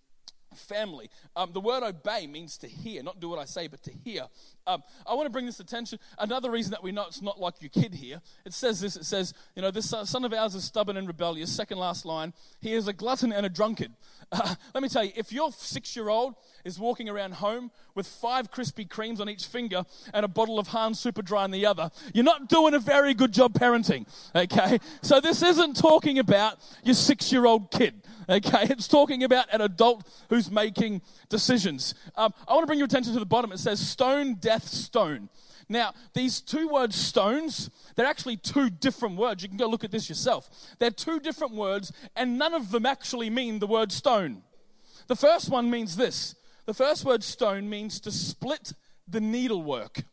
family. 0.54 1.11
Um, 1.37 1.52
the 1.52 1.61
word 1.61 1.82
obey 1.82 2.26
means 2.26 2.56
to 2.58 2.68
hear, 2.68 3.02
not 3.02 3.20
do 3.20 3.28
what 3.28 3.38
I 3.38 3.44
say, 3.44 3.66
but 3.66 3.82
to 3.84 3.92
hear. 4.04 4.26
Um, 4.66 4.82
I 5.06 5.14
want 5.14 5.26
to 5.26 5.30
bring 5.30 5.46
this 5.46 5.61
attention. 5.61 5.99
Another 6.18 6.50
reason 6.50 6.70
that 6.70 6.82
we 6.82 6.92
know 6.92 7.04
it's 7.06 7.22
not 7.22 7.40
like 7.40 7.54
your 7.61 7.70
kid 7.70 7.94
here, 7.94 8.20
it 8.44 8.52
says 8.52 8.80
this 8.80 8.96
it 8.96 9.04
says, 9.04 9.34
you 9.56 9.62
know, 9.62 9.70
this 9.70 9.94
son 10.04 10.25
of 10.25 10.32
ours 10.32 10.54
is 10.54 10.64
stubborn 10.64 10.96
and 10.96 11.06
rebellious. 11.06 11.50
Second 11.50 11.78
last 11.78 12.04
line, 12.04 12.32
he 12.61 12.72
is 12.72 12.88
a 12.88 12.92
glutton 12.92 13.32
and 13.32 13.44
a 13.44 13.49
drunkard. 13.49 13.92
Uh, 14.30 14.54
let 14.75 14.82
me 14.82 14.88
tell 14.88 15.04
you, 15.04 15.12
if 15.16 15.32
your 15.32 15.52
six 15.52 15.96
year 15.96 16.08
old 16.08 16.34
is 16.64 16.78
walking 16.78 17.08
around 17.08 17.34
home 17.34 17.70
with 17.94 18.06
five 18.06 18.50
Krispy 18.50 18.87
Kremes 18.87 19.20
on 19.20 19.28
each 19.28 19.46
finger 19.46 19.84
and 20.14 20.25
a 20.25 20.28
bottle 20.28 20.58
of 20.58 20.68
Hahn 20.68 20.94
Super 20.94 21.22
Dry 21.22 21.42
on 21.42 21.50
the 21.50 21.66
other, 21.66 21.90
you're 22.14 22.25
not 22.25 22.49
doing 22.49 22.75
a 22.75 22.78
very 22.78 23.14
good 23.14 23.32
job 23.32 23.54
parenting, 23.54 24.06
okay? 24.34 24.78
So 25.02 25.20
this 25.20 25.42
isn't 25.42 25.76
talking 25.76 26.18
about 26.18 26.58
your 26.84 26.94
six 26.94 27.32
year 27.32 27.46
old 27.46 27.70
kid. 27.70 28.02
Okay, 28.33 28.62
it's 28.71 28.89
talking 28.89 29.25
about 29.25 29.47
an 29.53 29.61
adult 29.61 30.09
who's 30.31 30.51
making 30.51 31.03
decisions. 31.29 31.95
Um, 32.17 32.33
I 32.49 32.55
want 32.55 32.62
to 32.62 32.67
bring 32.67 32.79
your 32.79 32.87
attention 32.87 33.12
to 33.12 33.19
the 33.19 33.27
bottom. 33.27 33.53
It 33.53 33.59
says 33.59 33.87
stone, 33.87 34.37
death, 34.37 34.67
stone. 34.67 35.29
Now, 35.69 35.93
these 36.15 36.41
two 36.41 36.69
words, 36.69 36.97
stones, 36.97 37.71
they're 37.95 38.07
actually 38.07 38.39
two 38.39 38.71
different 38.71 39.17
words. 39.17 39.43
You 39.43 39.49
can 39.49 39.59
go 39.59 39.67
look 39.69 39.85
at 39.85 39.91
this 39.91 40.09
yourself. 40.09 40.51
They're 40.79 40.91
two 40.91 41.21
different 41.21 41.55
words, 41.55 41.93
and 42.17 42.39
none 42.39 42.55
of 42.55 42.71
them 42.71 42.87
actually 42.87 43.31
mean 43.31 43.59
the 43.59 43.67
word 43.67 43.93
stone. 43.93 44.43
The 45.09 45.17
first 45.17 45.51
one 45.51 45.71
means 45.71 45.97
this 45.97 46.35
the 46.65 46.75
first 46.75 47.05
word, 47.05 47.23
stone, 47.23 47.69
means 47.69 48.01
to 48.01 48.11
split 48.11 48.73
the 49.07 49.21
needlework. 49.21 50.05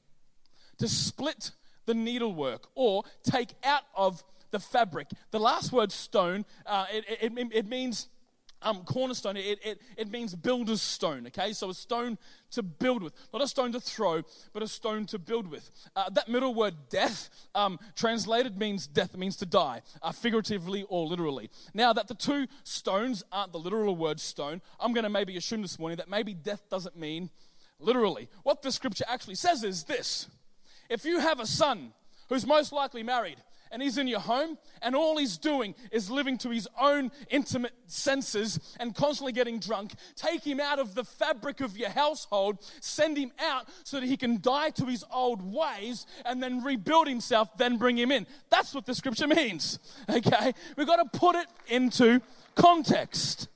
To 0.79 0.87
split 0.87 1.51
the 1.85 1.93
needlework, 1.93 2.67
or 2.75 3.03
take 3.23 3.49
out 3.63 3.83
of 3.95 4.23
the 4.51 4.59
fabric. 4.59 5.07
The 5.31 5.39
last 5.39 5.71
word, 5.71 5.91
stone, 5.91 6.45
uh, 6.65 6.85
it, 6.91 7.05
it, 7.21 7.47
it, 7.51 7.67
means 7.67 8.07
um, 8.61 8.83
cornerstone, 8.83 9.37
it, 9.37 9.59
it, 9.63 9.81
it 9.97 10.11
means 10.11 10.35
builder's 10.35 10.81
stone, 10.81 11.27
okay? 11.27 11.53
So 11.53 11.69
a 11.69 11.73
stone 11.73 12.17
to 12.51 12.63
build 12.63 13.03
with. 13.03 13.13
Not 13.31 13.41
a 13.41 13.47
stone 13.47 13.71
to 13.71 13.79
throw, 13.79 14.23
but 14.53 14.63
a 14.63 14.67
stone 14.67 15.05
to 15.07 15.19
build 15.19 15.47
with. 15.47 15.69
Uh, 15.95 16.09
that 16.11 16.27
middle 16.27 16.53
word, 16.53 16.75
death, 16.89 17.29
um, 17.55 17.79
translated 17.95 18.57
means 18.57 18.87
death, 18.87 19.13
it 19.13 19.19
means 19.19 19.37
to 19.37 19.45
die, 19.45 19.81
uh, 20.01 20.11
figuratively 20.11 20.83
or 20.89 21.07
literally. 21.07 21.49
Now, 21.73 21.93
that 21.93 22.07
the 22.07 22.15
two 22.15 22.47
stones 22.63 23.23
aren't 23.31 23.51
the 23.51 23.59
literal 23.59 23.95
word 23.95 24.19
stone, 24.19 24.61
I'm 24.79 24.93
going 24.93 25.03
to 25.03 25.09
maybe 25.09 25.37
assume 25.37 25.61
this 25.61 25.79
morning 25.79 25.97
that 25.97 26.09
maybe 26.09 26.33
death 26.33 26.63
doesn't 26.69 26.97
mean 26.97 27.29
literally. 27.79 28.29
What 28.43 28.61
the 28.61 28.71
scripture 28.71 29.05
actually 29.07 29.35
says 29.35 29.63
is 29.63 29.83
this 29.83 30.27
if 30.89 31.05
you 31.05 31.19
have 31.19 31.39
a 31.39 31.45
son 31.45 31.93
who's 32.29 32.45
most 32.45 32.71
likely 32.71 33.03
married, 33.03 33.37
and 33.71 33.81
he's 33.81 33.97
in 33.97 34.07
your 34.07 34.19
home, 34.19 34.57
and 34.81 34.95
all 34.95 35.17
he's 35.17 35.37
doing 35.37 35.75
is 35.91 36.09
living 36.09 36.37
to 36.39 36.49
his 36.49 36.67
own 36.79 37.11
intimate 37.29 37.73
senses 37.87 38.59
and 38.79 38.95
constantly 38.95 39.31
getting 39.31 39.59
drunk, 39.59 39.93
take 40.15 40.43
him 40.43 40.59
out 40.59 40.79
of 40.79 40.95
the 40.95 41.03
fabric 41.03 41.61
of 41.61 41.77
your 41.77 41.89
household, 41.89 42.57
send 42.81 43.17
him 43.17 43.31
out 43.39 43.67
so 43.83 43.99
that 43.99 44.05
he 44.05 44.17
can 44.17 44.41
die 44.41 44.69
to 44.71 44.85
his 44.85 45.03
old 45.11 45.41
ways 45.41 46.05
and 46.25 46.41
then 46.41 46.63
rebuild 46.63 47.07
himself, 47.07 47.55
then 47.57 47.77
bring 47.77 47.97
him 47.97 48.11
in. 48.11 48.25
That's 48.49 48.73
what 48.73 48.85
the 48.85 48.95
scripture 48.95 49.27
means. 49.27 49.79
Okay? 50.09 50.53
We've 50.75 50.87
got 50.87 50.97
to 50.97 51.19
put 51.19 51.35
it 51.35 51.47
into 51.67 52.21
context. 52.55 53.47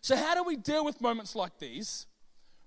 So, 0.00 0.14
how 0.14 0.34
do 0.34 0.44
we 0.44 0.56
deal 0.56 0.84
with 0.84 1.00
moments 1.00 1.34
like 1.34 1.58
these 1.58 2.06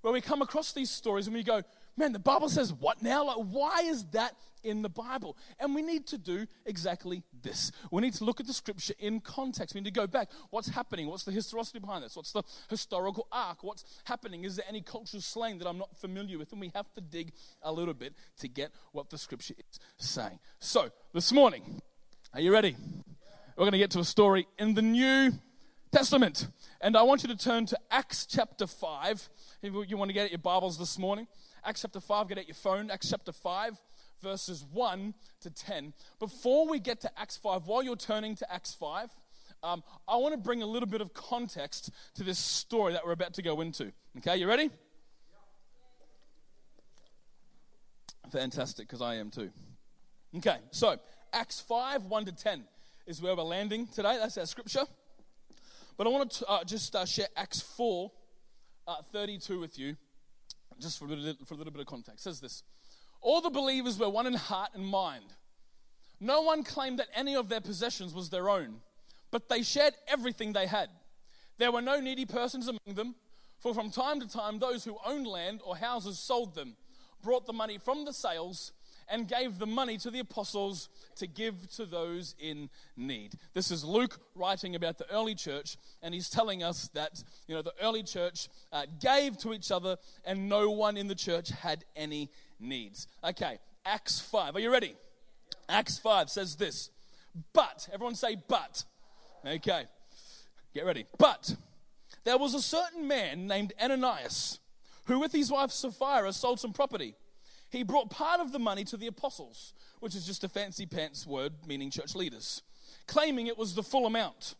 where 0.01 0.13
we 0.13 0.21
come 0.21 0.41
across 0.41 0.71
these 0.71 0.89
stories 0.89 1.27
and 1.27 1.35
we 1.35 1.43
go, 1.43 1.63
man, 1.97 2.11
the 2.11 2.19
Bible 2.19 2.49
says 2.49 2.73
what 2.73 3.01
now? 3.01 3.25
Like, 3.25 3.37
why 3.37 3.81
is 3.85 4.05
that 4.07 4.35
in 4.63 4.81
the 4.81 4.89
Bible? 4.89 5.37
And 5.59 5.73
we 5.73 5.81
need 5.81 6.07
to 6.07 6.17
do 6.17 6.47
exactly 6.65 7.23
this. 7.41 7.71
We 7.91 8.01
need 8.01 8.13
to 8.15 8.25
look 8.25 8.39
at 8.39 8.47
the 8.47 8.53
scripture 8.53 8.93
in 8.99 9.21
context. 9.21 9.75
We 9.75 9.81
need 9.81 9.93
to 9.93 9.99
go 9.99 10.07
back. 10.07 10.29
What's 10.49 10.69
happening? 10.69 11.07
What's 11.07 11.23
the 11.23 11.31
historicity 11.31 11.79
behind 11.79 12.03
this? 12.03 12.15
What's 12.15 12.31
the 12.31 12.43
historical 12.69 13.27
arc? 13.31 13.63
What's 13.63 13.85
happening? 14.03 14.43
Is 14.43 14.57
there 14.57 14.65
any 14.67 14.81
cultural 14.81 15.21
slang 15.21 15.59
that 15.59 15.67
I'm 15.67 15.77
not 15.77 15.95
familiar 15.97 16.37
with? 16.37 16.51
And 16.51 16.61
we 16.61 16.71
have 16.75 16.91
to 16.93 17.01
dig 17.01 17.31
a 17.61 17.71
little 17.71 17.93
bit 17.93 18.13
to 18.39 18.47
get 18.47 18.71
what 18.91 19.09
the 19.09 19.17
scripture 19.17 19.55
is 19.57 19.79
saying. 19.97 20.39
So, 20.59 20.89
this 21.13 21.31
morning, 21.31 21.81
are 22.33 22.41
you 22.41 22.51
ready? 22.51 22.75
We're 23.55 23.63
going 23.63 23.71
to 23.71 23.77
get 23.77 23.91
to 23.91 23.99
a 23.99 24.05
story 24.05 24.47
in 24.59 24.73
the 24.73 24.81
New 24.81 25.31
Testament. 25.91 26.49
And 26.81 26.97
I 26.97 27.03
want 27.03 27.23
you 27.23 27.29
to 27.29 27.37
turn 27.37 27.65
to 27.67 27.79
Acts 27.89 28.25
chapter 28.25 28.67
5. 28.67 29.29
If 29.61 29.73
you 29.87 29.95
want 29.95 30.09
to 30.09 30.13
get 30.13 30.25
at 30.25 30.31
your 30.31 30.39
Bibles 30.39 30.77
this 30.77 30.99
morning. 30.99 31.27
Acts 31.65 31.81
chapter 31.81 31.99
5, 31.99 32.27
get 32.27 32.37
out 32.37 32.47
your 32.47 32.55
phone, 32.55 32.91
Acts 32.91 33.09
chapter 33.09 33.31
5, 33.31 33.81
verses 34.21 34.63
1 34.71 35.15
to 35.41 35.49
10. 35.49 35.93
Before 36.19 36.67
we 36.67 36.79
get 36.79 37.01
to 37.01 37.19
Acts 37.19 37.37
5, 37.37 37.65
while 37.65 37.81
you're 37.81 37.95
turning 37.95 38.35
to 38.35 38.53
Acts 38.53 38.75
5, 38.75 39.09
um, 39.63 39.83
I 40.07 40.17
want 40.17 40.35
to 40.35 40.37
bring 40.37 40.61
a 40.61 40.65
little 40.67 40.87
bit 40.87 41.01
of 41.01 41.13
context 41.15 41.89
to 42.15 42.23
this 42.23 42.37
story 42.37 42.93
that 42.93 43.03
we're 43.03 43.13
about 43.13 43.33
to 43.35 43.41
go 43.41 43.61
into. 43.61 43.91
Okay, 44.19 44.37
you 44.37 44.47
ready? 44.47 44.69
Fantastic, 48.31 48.87
because 48.87 49.01
I 49.01 49.15
am 49.15 49.31
too. 49.31 49.49
Okay, 50.37 50.57
so 50.69 50.97
Acts 51.33 51.61
5, 51.61 52.05
1 52.05 52.25
to 52.25 52.31
10 52.31 52.63
is 53.07 53.23
where 53.23 53.35
we're 53.35 53.41
landing 53.41 53.87
today. 53.87 54.17
That's 54.19 54.37
our 54.37 54.45
scripture. 54.45 54.83
But 55.97 56.05
I 56.05 56.11
want 56.11 56.29
to 56.29 56.47
uh, 56.47 56.63
just 56.63 56.95
uh, 56.95 57.05
share 57.05 57.27
Acts 57.35 57.61
4, 57.61 58.11
uh, 58.87 59.01
32 59.11 59.59
with 59.59 59.79
you 59.79 59.95
just 60.79 60.99
for 60.99 61.05
a, 61.05 61.09
little, 61.09 61.45
for 61.45 61.53
a 61.53 61.57
little 61.57 61.73
bit 61.73 61.81
of 61.81 61.87
context, 61.87 62.23
says 62.23 62.39
this 62.39 62.63
All 63.21 63.41
the 63.41 63.49
believers 63.49 63.97
were 63.97 64.09
one 64.09 64.27
in 64.27 64.33
heart 64.33 64.71
and 64.73 64.85
mind. 64.85 65.33
No 66.19 66.41
one 66.41 66.63
claimed 66.63 66.99
that 66.99 67.07
any 67.13 67.35
of 67.35 67.49
their 67.49 67.61
possessions 67.61 68.13
was 68.13 68.29
their 68.29 68.49
own, 68.49 68.81
but 69.31 69.49
they 69.49 69.61
shared 69.61 69.93
everything 70.07 70.53
they 70.53 70.67
had. 70.67 70.89
There 71.57 71.71
were 71.71 71.81
no 71.81 71.99
needy 71.99 72.25
persons 72.25 72.67
among 72.67 72.95
them, 72.95 73.15
for 73.59 73.73
from 73.73 73.91
time 73.91 74.19
to 74.19 74.27
time 74.27 74.59
those 74.59 74.83
who 74.83 74.97
owned 75.05 75.27
land 75.27 75.61
or 75.63 75.75
houses 75.77 76.19
sold 76.19 76.55
them, 76.55 76.75
brought 77.21 77.45
the 77.45 77.53
money 77.53 77.77
from 77.77 78.05
the 78.05 78.13
sales, 78.13 78.71
and 79.09 79.27
gave 79.27 79.59
the 79.59 79.65
money 79.65 79.97
to 79.97 80.11
the 80.11 80.19
apostles 80.19 80.89
to 81.15 81.27
give 81.27 81.69
to 81.71 81.85
those 81.85 82.35
in 82.39 82.69
need. 82.97 83.33
This 83.53 83.71
is 83.71 83.83
Luke 83.83 84.19
writing 84.35 84.75
about 84.75 84.97
the 84.97 85.09
early 85.11 85.35
church, 85.35 85.77
and 86.01 86.13
he's 86.13 86.29
telling 86.29 86.63
us 86.63 86.89
that 86.93 87.23
you 87.47 87.55
know 87.55 87.61
the 87.61 87.73
early 87.81 88.03
church 88.03 88.49
uh, 88.71 88.85
gave 88.99 89.37
to 89.39 89.53
each 89.53 89.71
other, 89.71 89.97
and 90.25 90.49
no 90.49 90.69
one 90.71 90.97
in 90.97 91.07
the 91.07 91.15
church 91.15 91.49
had 91.49 91.85
any 91.95 92.29
needs. 92.59 93.07
Okay, 93.23 93.59
Acts 93.85 94.19
five. 94.19 94.55
Are 94.55 94.59
you 94.59 94.71
ready? 94.71 94.95
Acts 95.69 95.97
five 95.97 96.29
says 96.29 96.55
this. 96.55 96.89
But 97.53 97.89
everyone 97.93 98.15
say 98.15 98.37
but. 98.47 98.83
Okay, 99.45 99.85
get 100.73 100.85
ready. 100.85 101.05
But 101.17 101.55
there 102.23 102.37
was 102.37 102.53
a 102.53 102.61
certain 102.61 103.07
man 103.07 103.45
named 103.45 103.73
Ananias 103.81 104.59
who, 105.05 105.19
with 105.19 105.31
his 105.31 105.51
wife 105.51 105.71
Sapphira, 105.71 106.33
sold 106.33 106.59
some 106.59 106.73
property 106.73 107.15
he 107.75 107.83
brought 107.83 108.09
part 108.09 108.39
of 108.39 108.51
the 108.51 108.59
money 108.59 108.83
to 108.85 108.97
the 108.97 109.07
apostles, 109.07 109.73
which 109.99 110.15
is 110.15 110.25
just 110.25 110.43
a 110.43 110.49
fancy 110.49 110.85
pants 110.85 111.25
word 111.25 111.53
meaning 111.67 111.89
church 111.89 112.15
leaders, 112.15 112.61
claiming 113.07 113.47
it 113.47 113.57
was 113.57 113.75
the 113.75 113.83
full 113.83 114.05
amount. 114.05 114.55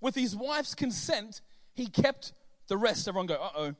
With 0.00 0.14
his 0.14 0.34
wife's 0.34 0.74
consent, 0.74 1.40
he 1.74 1.86
kept 1.86 2.32
the 2.68 2.76
rest. 2.76 3.08
Everyone 3.08 3.26
go, 3.26 3.34
uh 3.34 3.50
oh. 3.56 3.74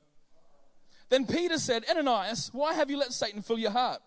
Then 1.09 1.27
Peter 1.27 1.59
said, 1.59 1.85
Ananias, 1.91 2.51
why 2.53 2.75
have 2.75 2.89
you 2.89 2.99
let 2.99 3.13
Satan 3.13 3.43
fill 3.43 3.59
your 3.59 3.71
heart? 3.71 4.01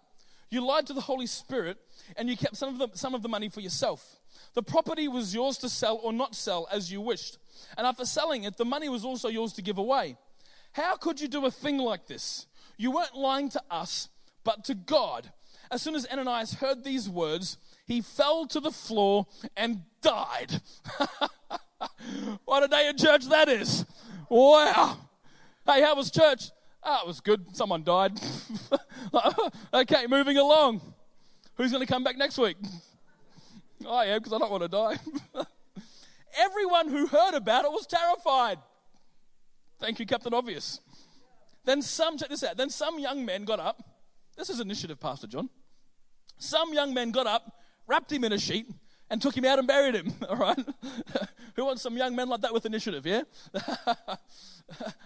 You 0.49 0.65
lied 0.65 0.87
to 0.87 0.93
the 0.93 1.01
Holy 1.01 1.27
Spirit 1.27 1.77
and 2.15 2.29
you 2.29 2.37
kept 2.37 2.55
some 2.55 2.69
of, 2.69 2.77
the, 2.77 2.97
some 2.97 3.13
of 3.13 3.21
the 3.21 3.29
money 3.29 3.49
for 3.49 3.59
yourself. 3.59 4.19
The 4.53 4.63
property 4.63 5.07
was 5.07 5.33
yours 5.33 5.57
to 5.59 5.69
sell 5.69 5.99
or 6.01 6.13
not 6.13 6.33
sell 6.33 6.67
as 6.71 6.91
you 6.91 7.01
wished. 7.01 7.37
And 7.77 7.85
after 7.85 8.05
selling 8.05 8.43
it, 8.43 8.57
the 8.57 8.65
money 8.65 8.89
was 8.89 9.03
also 9.03 9.27
yours 9.27 9.53
to 9.53 9.61
give 9.61 9.77
away. 9.77 10.17
How 10.71 10.95
could 10.95 11.19
you 11.19 11.27
do 11.27 11.45
a 11.45 11.51
thing 11.51 11.77
like 11.77 12.07
this? 12.07 12.47
You 12.77 12.91
weren't 12.91 13.15
lying 13.15 13.49
to 13.49 13.61
us, 13.69 14.09
but 14.45 14.63
to 14.65 14.75
God. 14.75 15.31
As 15.69 15.81
soon 15.81 15.95
as 15.95 16.07
Ananias 16.07 16.53
heard 16.53 16.85
these 16.85 17.09
words, 17.09 17.57
he 17.85 17.99
fell 17.99 18.45
to 18.47 18.61
the 18.61 18.71
floor 18.71 19.27
and 19.57 19.81
died. 20.01 20.61
what 22.45 22.63
a 22.63 22.67
day 22.69 22.87
in 22.87 22.97
church 22.97 23.25
that 23.25 23.49
is. 23.49 23.85
Wow. 24.29 24.97
Hey, 25.65 25.81
how 25.81 25.95
was 25.95 26.09
church? 26.11 26.51
Ah, 26.81 26.99
oh, 26.99 27.05
it 27.05 27.07
was 27.07 27.19
good. 27.19 27.55
Someone 27.55 27.83
died. 27.83 28.19
okay, 29.73 30.05
moving 30.07 30.37
along. 30.37 30.81
Who's 31.55 31.71
going 31.71 31.85
to 31.85 31.91
come 31.91 32.03
back 32.03 32.17
next 32.17 32.37
week? 32.37 32.57
I 33.89 34.05
am 34.05 34.19
because 34.19 34.33
I 34.33 34.37
don't 34.37 34.51
want 34.51 34.63
to 34.63 34.69
die. 34.69 34.97
Everyone 36.37 36.89
who 36.89 37.07
heard 37.07 37.33
about 37.33 37.65
it 37.65 37.71
was 37.71 37.87
terrified. 37.87 38.59
Thank 39.79 39.99
you, 39.99 40.05
Captain 40.05 40.33
Obvious. 40.33 40.79
Then 41.65 41.81
some, 41.81 42.17
check 42.17 42.29
this 42.29 42.43
out. 42.43 42.57
Then 42.57 42.69
some 42.69 42.99
young 42.99 43.25
men 43.25 43.45
got 43.45 43.59
up 43.59 43.94
this 44.35 44.49
is 44.49 44.59
initiative, 44.59 44.99
Pastor 44.99 45.27
John. 45.27 45.49
Some 46.37 46.73
young 46.73 46.93
men 46.93 47.11
got 47.11 47.27
up, 47.27 47.59
wrapped 47.87 48.11
him 48.11 48.23
in 48.23 48.33
a 48.33 48.39
sheet, 48.39 48.67
and 49.09 49.21
took 49.21 49.35
him 49.35 49.45
out 49.45 49.59
and 49.59 49.67
buried 49.67 49.95
him. 49.95 50.13
All 50.29 50.35
right? 50.35 50.59
Who 51.55 51.65
wants 51.65 51.81
some 51.81 51.95
young 51.97 52.15
men 52.15 52.27
like 52.27 52.41
that 52.41 52.53
with 52.53 52.65
initiative, 52.65 53.05
yeah? 53.05 53.21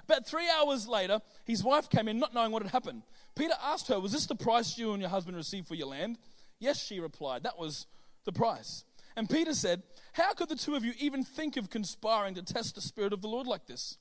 About 0.07 0.25
three 0.25 0.49
hours 0.49 0.87
later, 0.87 1.19
his 1.45 1.63
wife 1.63 1.89
came 1.89 2.07
in 2.07 2.17
not 2.17 2.33
knowing 2.33 2.51
what 2.51 2.63
had 2.63 2.71
happened. 2.71 3.03
Peter 3.35 3.53
asked 3.61 3.87
her, 3.87 3.99
Was 3.99 4.11
this 4.11 4.25
the 4.25 4.35
price 4.35 4.77
you 4.77 4.93
and 4.93 5.01
your 5.01 5.09
husband 5.09 5.37
received 5.37 5.67
for 5.67 5.75
your 5.75 5.87
land? 5.87 6.17
Yes, 6.59 6.83
she 6.83 6.99
replied. 6.99 7.43
That 7.43 7.57
was 7.57 7.87
the 8.25 8.31
price. 8.31 8.83
And 9.15 9.29
Peter 9.29 9.53
said, 9.53 9.83
How 10.13 10.33
could 10.33 10.49
the 10.49 10.55
two 10.55 10.75
of 10.75 10.83
you 10.83 10.93
even 10.99 11.23
think 11.23 11.57
of 11.57 11.69
conspiring 11.69 12.35
to 12.35 12.41
test 12.41 12.75
the 12.75 12.81
Spirit 12.81 13.13
of 13.13 13.21
the 13.21 13.27
Lord 13.27 13.47
like 13.47 13.67
this? 13.67 13.97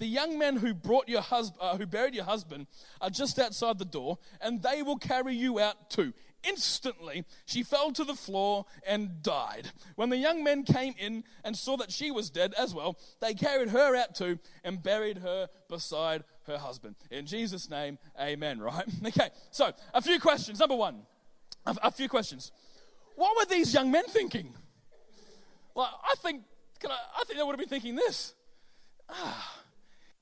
The 0.00 0.06
young 0.06 0.38
men 0.38 0.56
who 0.56 0.72
brought 0.72 1.10
your 1.10 1.20
husband, 1.20 1.60
uh, 1.60 1.76
who 1.76 1.84
buried 1.84 2.14
your 2.14 2.24
husband, 2.24 2.66
are 3.02 3.10
just 3.10 3.38
outside 3.38 3.78
the 3.78 3.84
door, 3.84 4.16
and 4.40 4.62
they 4.62 4.82
will 4.82 4.96
carry 4.96 5.34
you 5.34 5.60
out 5.60 5.90
too. 5.90 6.14
Instantly, 6.42 7.26
she 7.44 7.62
fell 7.62 7.92
to 7.92 8.04
the 8.04 8.14
floor 8.14 8.64
and 8.86 9.22
died. 9.22 9.72
When 9.96 10.08
the 10.08 10.16
young 10.16 10.42
men 10.42 10.62
came 10.62 10.94
in 10.98 11.22
and 11.44 11.54
saw 11.54 11.76
that 11.76 11.92
she 11.92 12.10
was 12.10 12.30
dead 12.30 12.54
as 12.56 12.74
well, 12.74 12.98
they 13.20 13.34
carried 13.34 13.68
her 13.68 13.94
out 13.94 14.14
too 14.14 14.38
and 14.64 14.82
buried 14.82 15.18
her 15.18 15.48
beside 15.68 16.24
her 16.46 16.56
husband. 16.56 16.96
In 17.10 17.26
Jesus' 17.26 17.68
name, 17.68 17.98
amen, 18.18 18.58
right? 18.58 18.86
Okay, 19.06 19.28
so 19.50 19.70
a 19.92 20.00
few 20.00 20.18
questions. 20.18 20.60
Number 20.60 20.76
one, 20.76 21.02
a, 21.66 21.76
a 21.82 21.90
few 21.90 22.08
questions. 22.08 22.52
What 23.16 23.36
were 23.36 23.54
these 23.54 23.74
young 23.74 23.90
men 23.90 24.04
thinking? 24.04 24.54
Well, 25.74 26.00
I 26.02 26.14
think, 26.22 26.42
I, 26.88 26.88
I 26.88 27.24
think 27.26 27.38
they 27.38 27.42
would 27.42 27.52
have 27.52 27.58
been 27.58 27.68
thinking 27.68 27.96
this. 27.96 28.32
Ah, 29.10 29.59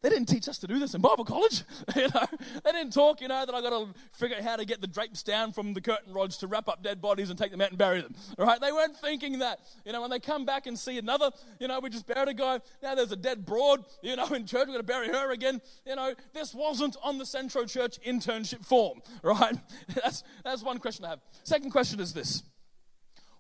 they 0.01 0.11
didn't 0.11 0.27
teach 0.27 0.49
us 0.49 0.59
to 0.59 0.69
do 0.69 0.79
this 0.79 0.95
in 0.95 1.01
Bible 1.01 1.25
college. 1.25 1.65
you 1.97 2.03
know, 2.03 2.27
they 2.65 2.71
didn't 2.71 2.93
talk, 2.93 3.21
you 3.21 3.27
know, 3.27 3.45
that 3.45 3.53
I 3.53 3.61
got 3.61 3.71
to 3.71 3.89
figure 4.13 4.37
out 4.37 4.45
how 4.45 4.57
to 4.57 4.65
get 4.65 4.81
the 4.81 4.87
drapes 4.87 5.25
down 5.25 5.53
from 5.53 5.75
the 5.75 5.81
curtain 5.81 6.13
rods 6.13 6.37
to 6.39 6.47
wrap 6.47 6.69
up 6.69 6.85
dead 6.85 7.01
bodies 7.01 7.31
and 7.31 7.39
take 7.39 7.51
them 7.51 7.61
out 7.61 7.71
and 7.71 7.79
bury 7.79 8.01
them. 8.01 8.15
All 8.39 8.47
right? 8.47 8.61
They 8.61 8.71
weren't 8.71 8.97
thinking 8.97 9.41
that. 9.41 9.59
You 9.85 9.93
know, 9.93 10.01
when 10.01 10.11
they 10.11 10.21
come 10.21 10.45
back 10.45 10.67
and 10.69 10.79
see 10.79 10.99
another, 10.99 11.31
you 11.59 11.67
know, 11.67 11.81
we 11.81 11.91
just 11.91 12.07
buried 12.07 12.29
a 12.29 12.35
guy. 12.35 12.61
Now 12.81 12.95
there's 12.95 13.11
a 13.11 13.17
dead 13.17 13.45
broad, 13.45 13.85
you 14.01 14.15
know, 14.15 14.27
in 14.35 14.47
church. 14.47 14.69
We're 14.69 14.75
going 14.75 14.79
to 14.79 14.83
bury 14.85 15.09
her 15.09 15.33
again. 15.33 15.61
You 15.85 15.97
know, 15.97 16.15
this 16.33 16.55
wasn't 16.55 16.97
on 17.03 17.19
the 17.19 17.27
Centro 17.27 17.65
Church 17.65 17.99
internship 18.07 18.65
form. 18.65 19.01
Right? 19.29 19.57
That's, 19.95 20.23
that's 20.43 20.63
one 20.63 20.79
question 20.79 21.05
I 21.05 21.11
have. 21.11 21.21
Second 21.43 21.71
question 21.71 22.01
is 22.01 22.15
this 22.15 22.45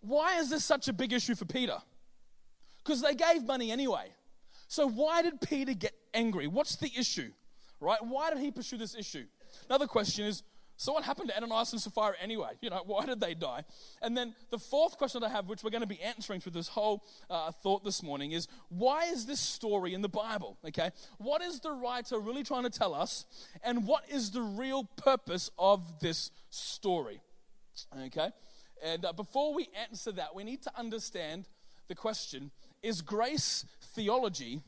Why 0.00 0.38
is 0.38 0.50
this 0.50 0.64
such 0.64 0.88
a 0.88 0.92
big 0.92 1.12
issue 1.12 1.34
for 1.34 1.44
Peter? 1.44 1.78
Because 2.78 3.00
they 3.00 3.14
gave 3.14 3.44
money 3.44 3.70
anyway. 3.70 4.12
So, 4.68 4.88
why 4.88 5.22
did 5.22 5.40
Peter 5.40 5.74
get 5.74 5.92
angry? 6.14 6.46
What's 6.46 6.76
the 6.76 6.90
issue? 6.96 7.32
Right? 7.80 7.98
Why 8.02 8.30
did 8.30 8.38
he 8.38 8.50
pursue 8.50 8.76
this 8.76 8.94
issue? 8.94 9.24
Another 9.68 9.86
question 9.86 10.26
is 10.26 10.42
so 10.80 10.92
what 10.92 11.02
happened 11.02 11.28
to 11.30 11.36
Ananias 11.36 11.72
and 11.72 11.82
Sapphira 11.82 12.14
anyway? 12.22 12.50
You 12.60 12.70
know, 12.70 12.80
why 12.86 13.04
did 13.04 13.18
they 13.18 13.34
die? 13.34 13.64
And 14.00 14.16
then 14.16 14.36
the 14.50 14.60
fourth 14.60 14.96
question 14.96 15.20
that 15.20 15.26
I 15.26 15.30
have, 15.30 15.48
which 15.48 15.64
we're 15.64 15.70
going 15.70 15.82
to 15.82 15.88
be 15.88 16.00
answering 16.00 16.40
through 16.40 16.52
this 16.52 16.68
whole 16.68 17.04
uh, 17.28 17.50
thought 17.50 17.82
this 17.82 18.00
morning, 18.00 18.30
is 18.30 18.46
why 18.68 19.06
is 19.06 19.26
this 19.26 19.40
story 19.40 19.92
in 19.92 20.02
the 20.02 20.08
Bible? 20.08 20.56
Okay, 20.64 20.90
what 21.18 21.42
is 21.42 21.58
the 21.58 21.72
writer 21.72 22.20
really 22.20 22.44
trying 22.44 22.62
to 22.62 22.70
tell 22.70 22.94
us, 22.94 23.26
and 23.64 23.88
what 23.88 24.04
is 24.08 24.30
the 24.30 24.40
real 24.40 24.84
purpose 24.84 25.50
of 25.58 25.98
this 25.98 26.30
story? 26.50 27.20
Okay, 28.06 28.30
and 28.80 29.04
uh, 29.04 29.12
before 29.12 29.52
we 29.54 29.68
answer 29.90 30.12
that, 30.12 30.32
we 30.32 30.44
need 30.44 30.62
to 30.62 30.70
understand 30.78 31.48
the 31.88 31.96
question: 31.96 32.52
Is 32.84 33.02
grace 33.02 33.64
theology, 33.98 34.60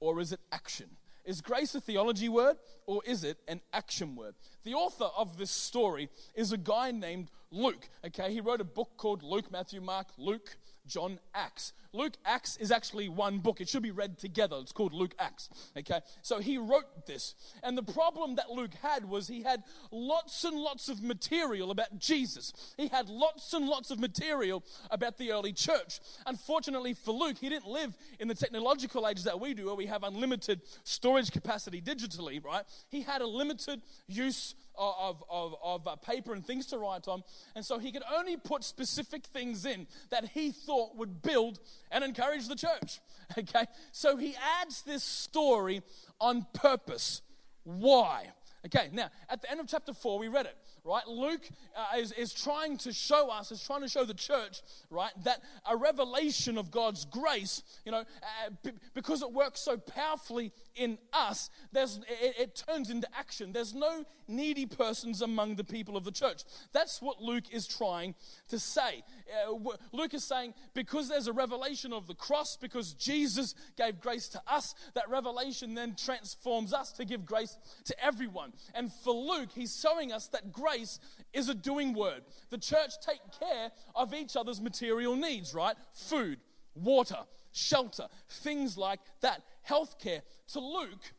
or 0.00 0.18
is 0.18 0.32
it 0.32 0.40
action? 0.50 0.86
Is 1.26 1.42
grace 1.42 1.74
a 1.74 1.80
theology 1.80 2.30
word 2.30 2.56
or 2.86 3.02
is 3.04 3.22
it 3.22 3.36
an 3.46 3.60
action 3.72 4.16
word? 4.16 4.34
The 4.64 4.72
author 4.72 5.08
of 5.16 5.36
this 5.36 5.50
story 5.50 6.08
is 6.34 6.52
a 6.52 6.56
guy 6.56 6.90
named 6.90 7.28
Luke. 7.50 7.88
Okay, 8.04 8.32
he 8.32 8.40
wrote 8.40 8.62
a 8.62 8.64
book 8.64 8.92
called 8.96 9.22
Luke, 9.22 9.52
Matthew, 9.52 9.82
Mark, 9.82 10.06
Luke, 10.16 10.56
John, 10.86 11.18
Acts. 11.34 11.74
Luke 11.94 12.14
Acts 12.24 12.56
is 12.56 12.70
actually 12.70 13.08
one 13.08 13.38
book. 13.38 13.60
It 13.60 13.68
should 13.68 13.82
be 13.82 13.90
read 13.90 14.18
together. 14.18 14.56
It's 14.60 14.72
called 14.72 14.94
Luke 14.94 15.14
Acts. 15.18 15.50
Okay? 15.76 16.00
So 16.22 16.38
he 16.38 16.56
wrote 16.56 17.06
this. 17.06 17.34
And 17.62 17.76
the 17.76 17.82
problem 17.82 18.36
that 18.36 18.50
Luke 18.50 18.74
had 18.82 19.04
was 19.04 19.28
he 19.28 19.42
had 19.42 19.62
lots 19.90 20.44
and 20.44 20.56
lots 20.56 20.88
of 20.88 21.02
material 21.02 21.70
about 21.70 21.98
Jesus. 21.98 22.52
He 22.76 22.88
had 22.88 23.08
lots 23.08 23.52
and 23.52 23.66
lots 23.66 23.90
of 23.90 23.98
material 23.98 24.64
about 24.90 25.18
the 25.18 25.32
early 25.32 25.52
church. 25.52 26.00
Unfortunately 26.26 26.94
for 26.94 27.12
Luke, 27.12 27.36
he 27.38 27.50
didn't 27.50 27.68
live 27.68 27.94
in 28.18 28.28
the 28.28 28.34
technological 28.34 29.06
ages 29.06 29.24
that 29.24 29.38
we 29.38 29.52
do 29.52 29.66
where 29.66 29.74
we 29.74 29.86
have 29.86 30.02
unlimited 30.02 30.62
storage 30.84 31.30
capacity 31.30 31.82
digitally, 31.82 32.42
right? 32.42 32.64
He 32.88 33.02
had 33.02 33.20
a 33.20 33.26
limited 33.26 33.82
use 34.06 34.54
of, 34.78 35.22
of, 35.30 35.54
of 35.62 35.86
uh, 35.86 35.96
paper 35.96 36.32
and 36.32 36.44
things 36.44 36.66
to 36.66 36.78
write 36.78 37.08
on. 37.08 37.22
And 37.54 37.64
so 37.64 37.78
he 37.78 37.92
could 37.92 38.02
only 38.14 38.36
put 38.36 38.64
specific 38.64 39.26
things 39.26 39.66
in 39.66 39.86
that 40.10 40.26
he 40.28 40.50
thought 40.50 40.96
would 40.96 41.22
build 41.22 41.60
and 41.92 42.02
encourage 42.02 42.48
the 42.48 42.56
church. 42.56 43.00
Okay? 43.38 43.64
So 43.92 44.18
he 44.18 44.36
adds 44.60 44.82
this 44.82 45.02
story 45.02 45.80
on 46.20 46.46
purpose. 46.52 47.22
Why? 47.64 48.26
Okay, 48.66 48.90
now 48.92 49.08
at 49.30 49.40
the 49.40 49.50
end 49.50 49.58
of 49.58 49.68
chapter 49.68 49.94
4, 49.94 50.18
we 50.18 50.28
read 50.28 50.44
it 50.44 50.56
right? 50.84 51.06
Luke 51.06 51.48
uh, 51.76 51.98
is, 51.98 52.12
is 52.12 52.34
trying 52.34 52.76
to 52.78 52.92
show 52.92 53.30
us, 53.30 53.52
is 53.52 53.62
trying 53.62 53.82
to 53.82 53.88
show 53.88 54.04
the 54.04 54.14
church, 54.14 54.62
right, 54.90 55.12
that 55.24 55.42
a 55.70 55.76
revelation 55.76 56.58
of 56.58 56.70
God's 56.70 57.04
grace, 57.04 57.62
you 57.84 57.92
know, 57.92 58.00
uh, 58.00 58.50
b- 58.64 58.72
because 58.94 59.22
it 59.22 59.32
works 59.32 59.60
so 59.60 59.76
powerfully 59.76 60.52
in 60.74 60.98
us, 61.12 61.50
there's, 61.70 61.98
it, 62.08 62.34
it 62.38 62.64
turns 62.68 62.90
into 62.90 63.06
action. 63.16 63.52
There's 63.52 63.74
no 63.74 64.04
needy 64.26 64.66
persons 64.66 65.22
among 65.22 65.56
the 65.56 65.64
people 65.64 65.96
of 65.96 66.04
the 66.04 66.10
church. 66.10 66.42
That's 66.72 67.00
what 67.00 67.20
Luke 67.20 67.44
is 67.52 67.66
trying 67.66 68.14
to 68.48 68.58
say. 68.58 69.04
Uh, 69.48 69.54
Luke 69.92 70.14
is 70.14 70.24
saying, 70.24 70.54
because 70.74 71.08
there's 71.08 71.28
a 71.28 71.32
revelation 71.32 71.92
of 71.92 72.06
the 72.06 72.14
cross, 72.14 72.56
because 72.56 72.94
Jesus 72.94 73.54
gave 73.76 74.00
grace 74.00 74.28
to 74.28 74.42
us, 74.48 74.74
that 74.94 75.08
revelation 75.08 75.74
then 75.74 75.94
transforms 75.94 76.72
us 76.72 76.92
to 76.92 77.04
give 77.04 77.24
grace 77.24 77.56
to 77.84 78.04
everyone. 78.04 78.52
And 78.74 78.92
for 78.92 79.14
Luke, 79.14 79.50
he's 79.54 79.78
showing 79.78 80.12
us 80.12 80.26
that 80.28 80.52
grace 80.52 80.71
grace 80.72 80.98
is 81.32 81.48
a 81.48 81.54
doing 81.54 81.94
word. 81.94 82.22
The 82.50 82.58
church 82.58 82.92
take 83.04 83.20
care 83.38 83.70
of 83.94 84.14
each 84.14 84.36
other's 84.36 84.60
material 84.60 85.16
needs, 85.16 85.54
right? 85.54 85.76
Food, 85.92 86.38
water, 86.74 87.18
shelter, 87.52 88.08
things 88.28 88.76
like 88.76 89.00
that. 89.20 89.42
Healthcare. 89.68 90.22
To 90.52 90.60
Luke, 90.60 91.12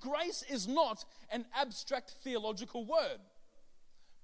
grace 0.00 0.44
is 0.48 0.66
not 0.66 1.04
an 1.30 1.46
abstract 1.54 2.16
theological 2.22 2.84
word, 2.84 3.20